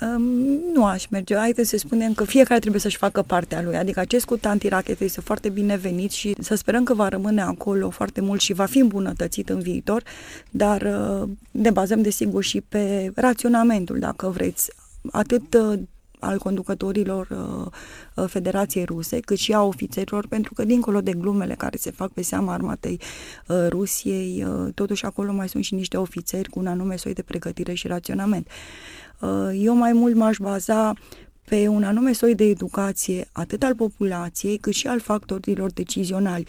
Um, 0.00 0.22
nu 0.72 0.84
aș 0.84 1.06
merge. 1.06 1.36
Haideți 1.36 1.68
să 1.68 1.76
spunem 1.76 2.14
că 2.14 2.24
fiecare 2.24 2.60
trebuie 2.60 2.80
să-și 2.80 2.96
facă 2.96 3.22
partea 3.22 3.62
lui. 3.62 3.76
Adică 3.76 4.00
acest 4.00 4.24
cut 4.24 4.44
antirachetă 4.44 5.04
este 5.04 5.20
foarte 5.20 5.48
binevenit 5.48 6.10
și 6.10 6.34
să 6.38 6.54
sperăm 6.54 6.84
că 6.84 6.94
va 6.94 7.08
rămâne 7.08 7.42
acolo 7.42 7.90
foarte 7.90 8.20
mult 8.20 8.40
și 8.40 8.52
va 8.52 8.64
fi 8.64 8.78
îmbunătățit 8.78 9.48
în 9.48 9.60
viitor, 9.60 10.02
dar 10.50 10.82
uh, 10.82 11.28
ne 11.50 11.70
bazăm 11.70 12.02
desigur 12.02 12.42
și 12.42 12.60
pe 12.60 13.12
raționamentul, 13.14 13.98
dacă 13.98 14.28
vreți, 14.28 14.70
atât 15.10 15.54
uh, 15.54 15.78
al 16.22 16.38
conducătorilor 16.38 17.28
uh, 18.14 18.24
Federației 18.28 18.84
Ruse, 18.84 19.20
cât 19.20 19.38
și 19.38 19.52
a 19.52 19.62
ofițerilor, 19.62 20.26
pentru 20.26 20.54
că 20.54 20.64
dincolo 20.64 21.00
de 21.00 21.12
glumele 21.12 21.54
care 21.54 21.76
se 21.76 21.90
fac 21.90 22.12
pe 22.12 22.22
seama 22.22 22.52
armatei 22.52 23.00
uh, 23.48 23.56
Rusiei, 23.68 24.44
uh, 24.44 24.74
totuși 24.74 25.04
acolo 25.04 25.32
mai 25.32 25.48
sunt 25.48 25.64
și 25.64 25.74
niște 25.74 25.96
ofițeri 25.96 26.48
cu 26.48 26.58
un 26.58 26.66
anume 26.66 26.96
soi 26.96 27.12
de 27.12 27.22
pregătire 27.22 27.74
și 27.74 27.86
raționament. 27.86 28.48
Uh, 29.20 29.50
eu 29.54 29.74
mai 29.74 29.92
mult 29.92 30.14
m-aș 30.14 30.36
baza 30.36 30.94
pe 31.44 31.68
un 31.68 31.82
anume 31.82 32.12
soi 32.12 32.34
de 32.34 32.44
educație, 32.44 33.28
atât 33.32 33.62
al 33.62 33.74
populației, 33.74 34.58
cât 34.58 34.72
și 34.72 34.86
al 34.86 35.00
factorilor 35.00 35.72
decizionali 35.72 36.46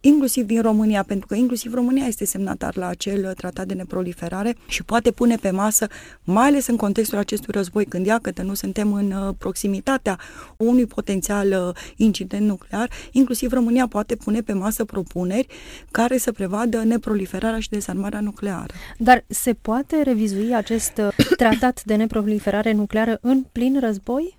inclusiv 0.00 0.46
din 0.46 0.62
România, 0.62 1.02
pentru 1.02 1.26
că 1.26 1.34
inclusiv 1.34 1.74
România 1.74 2.06
este 2.06 2.24
semnatar 2.24 2.76
la 2.76 2.86
acel 2.86 3.32
tratat 3.36 3.66
de 3.66 3.74
neproliferare 3.74 4.56
și 4.66 4.84
poate 4.84 5.10
pune 5.10 5.36
pe 5.36 5.50
masă, 5.50 5.86
mai 6.24 6.46
ales 6.46 6.66
în 6.66 6.76
contextul 6.76 7.18
acestui 7.18 7.52
război, 7.52 7.84
când 7.84 8.06
iată 8.06 8.42
nu 8.42 8.54
suntem 8.54 8.92
în 8.92 9.10
uh, 9.10 9.34
proximitatea 9.38 10.18
unui 10.56 10.86
potențial 10.86 11.48
uh, 11.50 11.76
incident 11.96 12.46
nuclear, 12.46 12.90
inclusiv 13.10 13.52
România 13.52 13.86
poate 13.86 14.16
pune 14.16 14.40
pe 14.40 14.52
masă 14.52 14.84
propuneri 14.84 15.46
care 15.90 16.18
să 16.18 16.32
prevadă 16.32 16.82
neproliferarea 16.82 17.60
și 17.60 17.68
dezarmarea 17.68 18.20
nucleară. 18.20 18.74
Dar 18.98 19.24
se 19.26 19.52
poate 19.52 20.02
revizui 20.02 20.54
acest 20.54 20.92
uh, 20.98 21.26
tratat 21.36 21.84
de 21.84 21.94
neproliferare 21.94 22.72
nucleară 22.72 23.18
în 23.20 23.44
plin 23.52 23.80
război? 23.80 24.37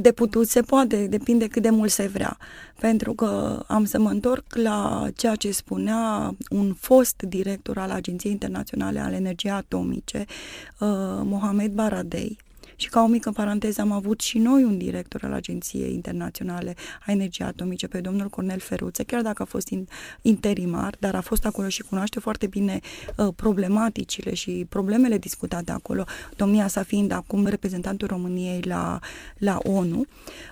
De 0.00 0.12
putut 0.12 0.48
se 0.48 0.60
poate, 0.60 1.06
depinde 1.06 1.48
cât 1.48 1.62
de 1.62 1.70
mult 1.70 1.90
se 1.90 2.06
vrea. 2.06 2.36
Pentru 2.80 3.12
că 3.12 3.62
am 3.66 3.84
să 3.84 3.98
mă 3.98 4.10
întorc 4.10 4.44
la 4.54 5.08
ceea 5.16 5.34
ce 5.34 5.50
spunea 5.50 6.34
un 6.50 6.74
fost 6.74 7.22
director 7.22 7.78
al 7.78 7.90
Agenției 7.90 8.32
Internaționale 8.32 9.00
al 9.00 9.12
Energiei 9.12 9.52
Atomice, 9.52 10.18
uh, 10.18 10.88
Mohamed 11.22 11.72
Baradei, 11.72 12.38
și 12.76 12.88
ca 12.88 13.02
o 13.02 13.06
mică 13.06 13.30
paranteză 13.30 13.80
am 13.80 13.92
avut 13.92 14.20
și 14.20 14.38
noi 14.38 14.64
un 14.64 14.78
director 14.78 15.24
al 15.24 15.32
Agenției 15.32 15.92
Internaționale 15.92 16.74
a 17.06 17.12
Energiei 17.12 17.48
Atomice, 17.48 17.86
pe 17.86 18.00
domnul 18.00 18.28
Cornel 18.28 18.58
Feruță, 18.58 19.02
chiar 19.02 19.22
dacă 19.22 19.42
a 19.42 19.44
fost 19.44 19.68
in, 19.68 19.88
interimar, 20.22 20.96
dar 20.98 21.14
a 21.14 21.20
fost 21.20 21.46
acolo 21.46 21.68
și 21.68 21.82
cunoaște 21.82 22.20
foarte 22.20 22.46
bine 22.46 22.80
uh, 23.16 23.28
problematicile 23.36 24.34
și 24.34 24.66
problemele 24.68 25.18
discutate 25.18 25.72
acolo, 25.72 26.04
domnia 26.36 26.68
sa 26.68 26.82
fiind 26.82 27.10
acum 27.10 27.46
reprezentantul 27.46 28.08
României 28.08 28.60
la, 28.60 28.98
la 29.38 29.58
ONU. 29.62 30.04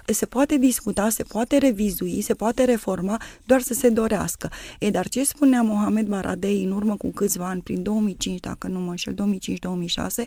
Se 0.06 0.26
poate 0.26 0.58
discuta, 0.58 1.08
se 1.08 1.22
poate 1.22 1.56
revizui, 1.58 2.20
se 2.20 2.35
poate 2.35 2.64
reforma, 2.64 3.20
doar 3.44 3.61
să 3.61 3.74
se 3.74 3.88
dorească. 3.88 4.50
E, 4.78 4.90
dar 4.90 5.08
ce 5.08 5.24
spunea 5.24 5.62
Mohamed 5.62 6.06
Baradei 6.06 6.64
în 6.64 6.72
urmă 6.72 6.96
cu 6.96 7.11
câțiva 7.11 7.48
ani, 7.48 7.61
prin 7.61 7.82
2005, 7.82 8.40
dacă 8.40 8.68
nu 8.68 8.80
mă 8.80 8.90
înșel, 8.90 9.14
2005-2006, 9.14 10.26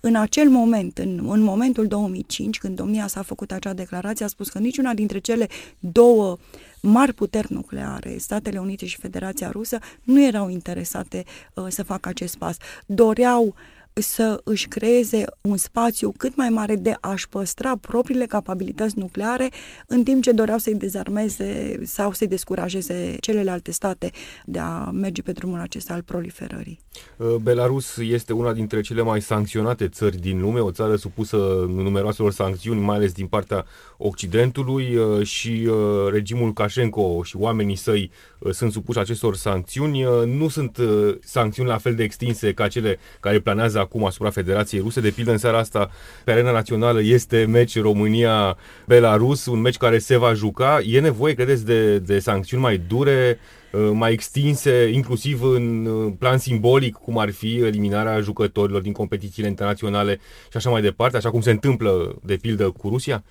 în 0.00 0.14
acel 0.14 0.48
moment, 0.48 0.98
în 0.98 1.23
în 1.28 1.40
momentul 1.40 1.86
2005, 1.86 2.58
când 2.58 2.76
domnia 2.76 3.06
s-a 3.06 3.22
făcut 3.22 3.52
acea 3.52 3.72
declarație, 3.72 4.24
a 4.24 4.28
spus 4.28 4.48
că 4.48 4.58
niciuna 4.58 4.94
dintre 4.94 5.18
cele 5.18 5.48
două 5.78 6.36
mari 6.82 7.12
puteri 7.12 7.52
nucleare, 7.52 8.16
Statele 8.18 8.58
Unite 8.58 8.86
și 8.86 8.98
Federația 8.98 9.50
Rusă, 9.50 9.78
nu 10.02 10.22
erau 10.22 10.48
interesate 10.48 11.24
uh, 11.54 11.64
să 11.68 11.82
facă 11.82 12.08
acest 12.08 12.36
pas. 12.36 12.56
Doreau 12.86 13.54
să 14.00 14.40
își 14.44 14.68
creeze 14.68 15.24
un 15.40 15.56
spațiu 15.56 16.12
cât 16.16 16.36
mai 16.36 16.48
mare 16.48 16.76
de 16.76 16.96
a-și 17.00 17.28
păstra 17.28 17.76
propriile 17.76 18.26
capabilități 18.26 18.98
nucleare, 18.98 19.48
în 19.86 20.02
timp 20.02 20.22
ce 20.22 20.32
doreau 20.32 20.58
să-i 20.58 20.74
dezarmeze 20.74 21.80
sau 21.84 22.12
să-i 22.12 22.26
descurajeze 22.26 23.16
celelalte 23.20 23.70
state 23.70 24.10
de 24.44 24.58
a 24.58 24.90
merge 24.92 25.22
pe 25.22 25.32
drumul 25.32 25.60
acesta 25.60 25.94
al 25.94 26.02
proliferării. 26.02 26.78
Uh, 27.16 27.34
Belarus 27.42 27.96
este 27.96 28.32
una 28.32 28.52
dintre 28.52 28.80
cele 28.80 29.02
mai 29.02 29.20
sancționate 29.20 29.88
țări 29.88 30.16
din 30.16 30.40
lume, 30.40 30.60
o 30.60 30.70
țară 30.70 30.96
supusă 30.96 31.36
numeroaselor 31.68 32.32
sancțiuni, 32.32 32.80
mai 32.80 32.96
ales 32.96 33.12
din 33.12 33.26
partea 33.26 33.64
Occidentului 33.96 34.96
uh, 34.96 35.26
și 35.26 35.68
uh, 35.68 35.76
regimul 36.10 36.46
Lukashenko 36.46 37.22
și 37.22 37.36
oamenii 37.36 37.76
săi 37.76 38.10
sunt 38.50 38.72
supuși 38.72 38.98
acestor 38.98 39.36
sancțiuni. 39.36 40.02
Nu 40.26 40.48
sunt 40.48 40.78
sancțiuni 41.20 41.68
la 41.68 41.78
fel 41.78 41.94
de 41.94 42.02
extinse 42.02 42.52
ca 42.52 42.68
cele 42.68 42.98
care 43.20 43.40
planează 43.40 43.78
acum 43.84 44.04
asupra 44.04 44.30
Federației 44.30 44.80
Ruse. 44.80 45.00
De 45.00 45.10
pildă, 45.10 45.30
în 45.30 45.38
seara 45.38 45.58
asta, 45.58 45.90
pe 46.24 46.30
arena 46.30 46.52
națională, 46.52 47.02
este 47.02 47.44
meci 47.44 47.80
România-Belarus, 47.80 49.46
un 49.46 49.60
meci 49.60 49.76
care 49.76 49.98
se 49.98 50.16
va 50.16 50.34
juca. 50.34 50.80
E 50.86 51.00
nevoie, 51.00 51.34
credeți, 51.34 51.64
de, 51.64 51.98
de 51.98 52.18
sancțiuni 52.18 52.62
mai 52.62 52.82
dure, 52.88 53.38
uh, 53.72 53.90
mai 53.92 54.12
extinse, 54.12 54.90
inclusiv 54.92 55.42
în 55.42 55.86
uh, 55.86 56.12
plan 56.18 56.38
simbolic, 56.38 56.94
cum 56.94 57.18
ar 57.18 57.30
fi 57.30 57.56
eliminarea 57.56 58.20
jucătorilor 58.20 58.80
din 58.80 58.92
competițiile 58.92 59.48
internaționale 59.48 60.20
și 60.50 60.56
așa 60.56 60.70
mai 60.70 60.82
departe, 60.82 61.16
așa 61.16 61.30
cum 61.30 61.40
se 61.40 61.50
întâmplă, 61.50 62.18
de 62.22 62.36
pildă, 62.36 62.70
cu 62.70 62.88
Rusia? 62.88 63.24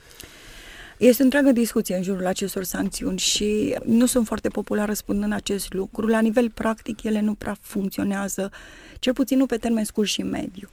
Este 0.97 1.21
o 1.21 1.25
întreagă 1.25 1.51
discuție 1.51 1.95
în 1.95 2.03
jurul 2.03 2.25
acestor 2.25 2.63
sancțiuni 2.63 3.17
și 3.17 3.75
nu 3.86 4.06
sunt 4.06 4.25
foarte 4.25 4.49
populară 4.49 4.93
spunând 4.93 5.34
acest 5.34 5.73
lucru. 5.73 6.08
La 6.08 6.19
nivel 6.19 6.49
practic, 6.49 7.03
ele 7.03 7.21
nu 7.21 7.34
prea 7.34 7.56
funcționează 7.62 8.51
cel 8.99 9.13
puțin 9.13 9.38
nu 9.38 9.45
pe 9.45 9.58
termen 9.58 9.84
scurt 9.84 10.08
și 10.08 10.21
mediu. 10.21 10.69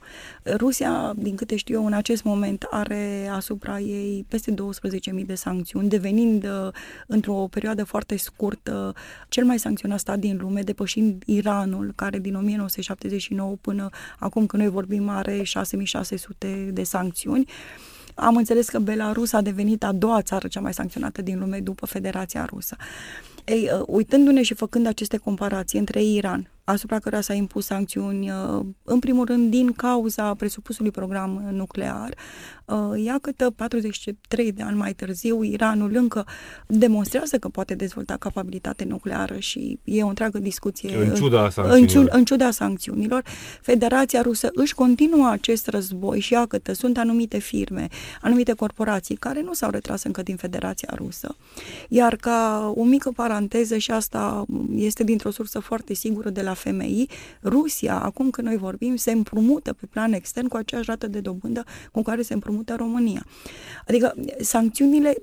Rusia, 0.57 1.13
din 1.15 1.35
câte 1.35 1.55
știu 1.55 1.75
eu, 1.75 1.85
în 1.85 1.93
acest 1.93 2.23
moment 2.23 2.67
are 2.69 3.27
asupra 3.31 3.79
ei 3.79 4.25
peste 4.27 4.53
12.000 4.53 5.25
de 5.25 5.35
sancțiuni, 5.35 5.89
devenind 5.89 6.43
uh, 6.43 6.73
într-o 7.07 7.33
perioadă 7.33 7.83
foarte 7.83 8.17
scurtă 8.17 8.93
cel 9.29 9.45
mai 9.45 9.59
sancționat 9.59 9.99
stat 9.99 10.19
din 10.19 10.37
lume, 10.41 10.61
depășind 10.61 11.23
Iranul, 11.25 11.93
care 11.95 12.19
din 12.19 12.35
1979 12.35 13.55
până 13.61 13.89
acum 14.19 14.45
când 14.45 14.61
noi 14.61 14.71
vorbim 14.71 15.09
are 15.09 15.41
6.600 15.41 16.69
de 16.71 16.83
sancțiuni. 16.83 17.45
Am 18.15 18.35
înțeles 18.35 18.69
că 18.69 18.79
Belarus 18.79 19.33
a 19.33 19.41
devenit 19.41 19.83
a 19.83 19.91
doua 19.91 20.21
țară 20.21 20.47
cea 20.47 20.59
mai 20.59 20.73
sancționată 20.73 21.21
din 21.21 21.39
lume 21.39 21.59
după 21.59 21.85
Federația 21.85 22.45
Rusă. 22.45 22.75
Ei, 23.45 23.69
uh, 23.73 23.83
uitându-ne 23.87 24.41
și 24.41 24.53
făcând 24.53 24.87
aceste 24.87 25.17
comparații 25.17 25.79
între 25.79 26.03
Iran, 26.03 26.49
asupra 26.71 26.99
cărora 26.99 27.21
s-a 27.21 27.33
impus 27.33 27.65
sancțiuni, 27.65 28.29
uh, 28.29 28.65
în 28.83 28.99
primul 28.99 29.25
rând 29.25 29.49
din 29.49 29.71
cauza 29.71 30.33
presupusului 30.33 30.91
program 30.91 31.49
nuclear. 31.51 32.13
Uh, 32.65 33.03
Ia 33.03 33.17
câtă 33.21 33.49
43 33.49 34.51
de 34.51 34.63
ani 34.63 34.77
mai 34.77 34.93
târziu, 34.93 35.43
Iranul 35.43 35.95
încă 35.95 36.25
demonstrează 36.67 37.37
că 37.37 37.47
poate 37.47 37.75
dezvolta 37.75 38.15
capabilitate 38.17 38.83
nucleară 38.83 39.37
și 39.39 39.79
e 39.83 40.03
o 40.03 40.07
întreagă 40.07 40.39
discuție. 40.39 40.97
În 40.97 41.13
ciuda 41.13 41.49
sancțiunilor. 41.49 41.77
În, 41.79 41.87
ciu- 41.87 42.17
în 42.17 42.25
ciuda 42.25 42.51
sancțiunilor. 42.51 43.23
Federația 43.61 44.21
Rusă 44.21 44.49
își 44.53 44.73
continuă 44.73 45.29
acest 45.29 45.67
război 45.67 46.19
și 46.19 46.33
ia 46.33 46.45
câtă 46.45 46.73
sunt 46.73 46.97
anumite 46.97 47.37
firme, 47.37 47.87
anumite 48.21 48.53
corporații 48.53 49.15
care 49.15 49.41
nu 49.41 49.53
s-au 49.53 49.69
retras 49.69 50.03
încă 50.03 50.21
din 50.21 50.35
Federația 50.35 50.93
Rusă. 50.95 51.35
Iar 51.89 52.15
ca 52.15 52.71
o 52.75 52.83
mică 52.83 53.11
paranteză 53.15 53.77
și 53.77 53.91
asta 53.91 54.45
este 54.75 55.03
dintr-o 55.03 55.31
sursă 55.31 55.59
foarte 55.59 55.93
sigură 55.93 56.29
de 56.29 56.41
la 56.41 56.53
FMI, 56.61 57.07
Rusia, 57.43 57.99
acum 57.99 58.29
când 58.29 58.47
noi 58.47 58.57
vorbim, 58.57 58.95
se 58.95 59.11
împrumută 59.11 59.73
pe 59.73 59.85
plan 59.85 60.13
extern 60.13 60.47
cu 60.47 60.55
aceeași 60.57 60.89
rată 60.89 61.07
de 61.07 61.19
dobândă 61.19 61.63
cu 61.91 62.01
care 62.01 62.21
se 62.21 62.33
împrumută 62.33 62.75
România. 62.77 63.25
Adică 63.87 64.15
sancțiunile 64.39 65.15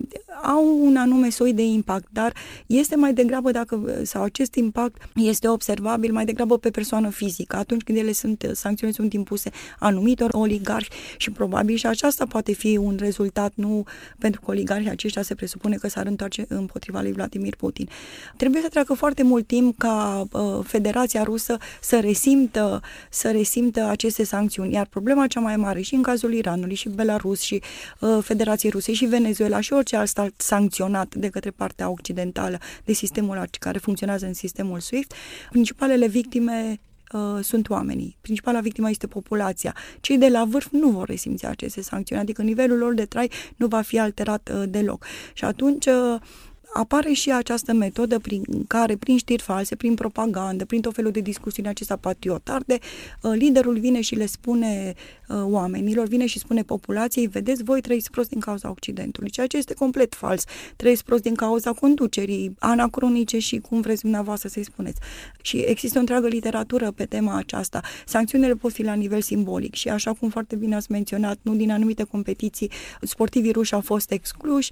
au 0.42 0.84
un 0.84 0.96
anume 0.96 1.28
soi 1.30 1.52
de 1.52 1.62
impact, 1.62 2.06
dar 2.12 2.32
este 2.66 2.96
mai 2.96 3.12
degrabă 3.12 3.50
dacă, 3.50 4.00
sau 4.02 4.22
acest 4.22 4.54
impact 4.54 5.02
este 5.14 5.48
observabil 5.48 6.12
mai 6.12 6.24
degrabă 6.24 6.58
pe 6.58 6.70
persoană 6.70 7.08
fizică, 7.08 7.56
atunci 7.56 7.82
când 7.82 7.98
ele 7.98 8.12
sunt, 8.12 8.50
sancțiuni 8.52 8.92
sunt 8.92 9.12
impuse 9.12 9.50
anumitor 9.78 10.30
oligarhi 10.32 10.88
și 11.16 11.30
probabil 11.30 11.76
și 11.76 11.86
aceasta 11.86 12.26
poate 12.26 12.52
fi 12.52 12.76
un 12.76 12.96
rezultat, 12.98 13.52
nu 13.54 13.84
pentru 14.18 14.40
că 14.40 14.50
oligarhii 14.50 14.90
aceștia 14.90 15.22
se 15.22 15.34
presupune 15.34 15.76
că 15.76 15.88
s-ar 15.88 16.06
întoarce 16.06 16.44
împotriva 16.48 17.00
lui 17.00 17.12
Vladimir 17.12 17.56
Putin. 17.56 17.88
Trebuie 18.36 18.62
să 18.62 18.68
treacă 18.68 18.94
foarte 18.94 19.22
mult 19.22 19.46
timp 19.46 19.78
ca 19.78 20.26
uh, 20.32 20.64
Federația 20.64 21.17
Rusă 21.22 21.56
să 21.80 22.00
resimtă, 22.00 22.80
să 23.10 23.30
resimtă 23.30 23.84
aceste 23.84 24.24
sancțiuni, 24.24 24.72
iar 24.72 24.86
problema 24.86 25.26
cea 25.26 25.40
mai 25.40 25.56
mare 25.56 25.80
și 25.80 25.94
în 25.94 26.02
cazul 26.02 26.32
Iranului 26.32 26.74
și 26.74 26.88
Belarus 26.88 27.40
și 27.40 27.62
uh, 28.00 28.18
Federației 28.22 28.70
Ruse 28.70 28.92
și 28.92 29.04
Venezuela 29.04 29.60
și 29.60 29.72
orice 29.72 29.96
alt 29.96 30.08
stat 30.08 30.32
sancționat 30.36 31.14
de 31.14 31.28
către 31.28 31.50
partea 31.50 31.90
occidentală 31.90 32.58
de 32.84 32.92
sistemul 32.92 33.36
care 33.58 33.78
funcționează 33.78 34.26
în 34.26 34.34
sistemul 34.34 34.80
SWIFT, 34.80 35.12
principalele 35.50 36.06
victime 36.06 36.80
uh, 37.12 37.44
sunt 37.44 37.68
oamenii. 37.68 38.16
Principala 38.20 38.60
victimă 38.60 38.90
este 38.90 39.06
populația. 39.06 39.74
Cei 40.00 40.18
de 40.18 40.28
la 40.28 40.44
vârf 40.44 40.66
nu 40.70 40.90
vor 40.90 41.08
resimți 41.08 41.46
aceste 41.46 41.82
sancțiuni, 41.82 42.20
adică 42.20 42.42
nivelul 42.42 42.78
lor 42.78 42.94
de 42.94 43.04
trai 43.04 43.30
nu 43.56 43.66
va 43.66 43.80
fi 43.80 43.98
alterat 43.98 44.50
uh, 44.54 44.62
deloc. 44.68 45.04
Și 45.32 45.44
atunci 45.44 45.86
uh, 45.86 46.20
apare 46.72 47.12
și 47.12 47.32
această 47.32 47.72
metodă 47.72 48.18
prin 48.18 48.44
care, 48.66 48.96
prin 48.96 49.16
știri 49.16 49.42
false, 49.42 49.76
prin 49.76 49.94
propagandă, 49.94 50.64
prin 50.64 50.80
tot 50.80 50.94
felul 50.94 51.10
de 51.10 51.20
discuții 51.20 51.66
acestea 51.66 51.96
patriotarde, 51.96 52.78
uh, 53.22 53.32
liderul 53.34 53.78
vine 53.78 54.00
și 54.00 54.14
le 54.14 54.26
spune 54.26 54.94
uh, 55.28 55.36
oamenilor, 55.42 56.06
vine 56.06 56.26
și 56.26 56.38
spune 56.38 56.62
populației, 56.62 57.26
vedeți, 57.26 57.62
voi 57.62 57.80
trăiți 57.80 58.10
prost 58.10 58.28
din 58.28 58.40
cauza 58.40 58.70
Occidentului, 58.70 59.30
ceea 59.30 59.46
ce 59.46 59.56
este 59.56 59.74
complet 59.74 60.14
fals. 60.14 60.44
Trăiți 60.76 61.04
prost 61.04 61.22
din 61.22 61.34
cauza 61.34 61.72
conducerii 61.72 62.54
anacronice 62.58 63.38
și 63.38 63.58
cum 63.58 63.80
vreți 63.80 64.00
dumneavoastră 64.00 64.48
să-i 64.48 64.64
spuneți. 64.64 65.00
Și 65.42 65.56
există 65.56 65.96
o 65.96 66.00
întreagă 66.00 66.26
literatură 66.28 66.90
pe 66.90 67.04
tema 67.04 67.36
aceasta. 67.36 67.80
Sancțiunile 68.06 68.54
pot 68.54 68.72
fi 68.72 68.82
la 68.82 68.94
nivel 68.94 69.20
simbolic 69.20 69.74
și 69.74 69.88
așa 69.88 70.12
cum 70.12 70.28
foarte 70.28 70.56
bine 70.56 70.74
ați 70.74 70.90
menționat, 70.90 71.38
nu 71.42 71.54
din 71.54 71.70
anumite 71.70 72.02
competiții, 72.02 72.70
sportivii 73.00 73.52
ruși 73.52 73.74
au 73.74 73.80
fost 73.80 74.10
excluși. 74.10 74.70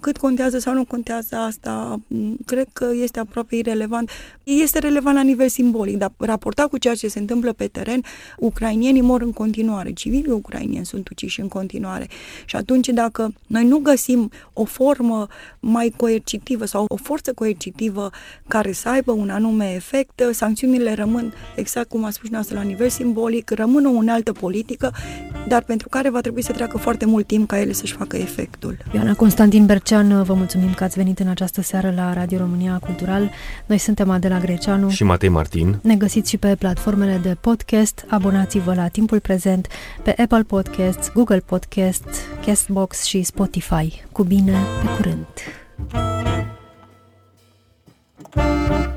Cât 0.00 0.16
contează 0.16 0.58
sau 0.58 0.74
nu 0.74 0.84
contează 0.84 1.33
asta 1.36 2.00
cred 2.46 2.66
că 2.72 2.86
este 3.02 3.18
aproape 3.18 3.56
irelevant. 3.56 4.10
Este 4.42 4.78
relevant 4.78 5.16
la 5.16 5.22
nivel 5.22 5.48
simbolic, 5.48 5.96
dar 5.96 6.12
raportat 6.18 6.68
cu 6.68 6.78
ceea 6.78 6.94
ce 6.94 7.08
se 7.08 7.18
întâmplă 7.18 7.52
pe 7.52 7.66
teren, 7.66 8.02
ucrainienii 8.38 9.00
mor 9.00 9.22
în 9.22 9.32
continuare, 9.32 9.92
civilii 9.92 10.30
ucrainieni 10.30 10.86
sunt 10.86 11.08
uciși 11.08 11.40
în 11.40 11.48
continuare. 11.48 12.08
Și 12.44 12.56
atunci 12.56 12.88
dacă 12.88 13.32
noi 13.46 13.64
nu 13.64 13.78
găsim 13.78 14.30
o 14.52 14.64
formă 14.64 15.26
mai 15.60 15.94
coercitivă 15.96 16.64
sau 16.64 16.84
o 16.88 16.96
forță 16.96 17.32
coercitivă 17.32 18.10
care 18.48 18.72
să 18.72 18.88
aibă 18.88 19.12
un 19.12 19.30
anume 19.30 19.72
efect, 19.74 20.22
sancțiunile 20.32 20.94
rămân, 20.94 21.32
exact 21.56 21.88
cum 21.88 22.04
a 22.04 22.10
spus 22.10 22.28
noastră, 22.28 22.56
la 22.56 22.62
nivel 22.62 22.88
simbolic, 22.88 23.50
rămân 23.50 23.86
o 23.86 23.90
unealtă 23.90 24.32
politică, 24.32 24.92
dar 25.48 25.62
pentru 25.62 25.88
care 25.88 26.10
va 26.10 26.20
trebui 26.20 26.42
să 26.42 26.52
treacă 26.52 26.76
foarte 26.78 27.04
mult 27.04 27.26
timp 27.26 27.48
ca 27.48 27.58
ele 27.58 27.72
să-și 27.72 27.92
facă 27.92 28.16
efectul. 28.16 28.76
Ioana 28.94 29.14
Constantin 29.14 29.66
Bercean, 29.66 30.22
vă 30.22 30.34
mulțumim 30.34 30.74
că 30.74 30.84
ați 30.84 30.96
venit 30.98 31.18
în 31.24 31.30
această 31.30 31.62
seară 31.62 31.92
la 31.96 32.12
Radio 32.12 32.38
România 32.38 32.78
Cultural. 32.84 33.30
Noi 33.66 33.78
suntem 33.78 34.10
Adela 34.10 34.38
Greceanu 34.38 34.88
și 34.88 35.04
Matei 35.04 35.28
Martin. 35.28 35.78
Ne 35.82 35.94
găsiți 35.94 36.30
și 36.30 36.36
pe 36.36 36.54
platformele 36.58 37.16
de 37.22 37.36
podcast. 37.40 38.04
Abonați-vă 38.08 38.74
la 38.74 38.88
Timpul 38.88 39.20
Prezent 39.20 39.66
pe 40.02 40.14
Apple 40.18 40.42
Podcasts, 40.42 41.12
Google 41.12 41.40
Podcast, 41.40 42.04
Castbox 42.46 43.02
și 43.02 43.22
Spotify. 43.22 44.04
Cu 44.12 44.22
bine, 44.22 44.52
pe 44.82 44.88
curând! 44.96 45.26
thank 48.34 48.86
you 48.86 48.93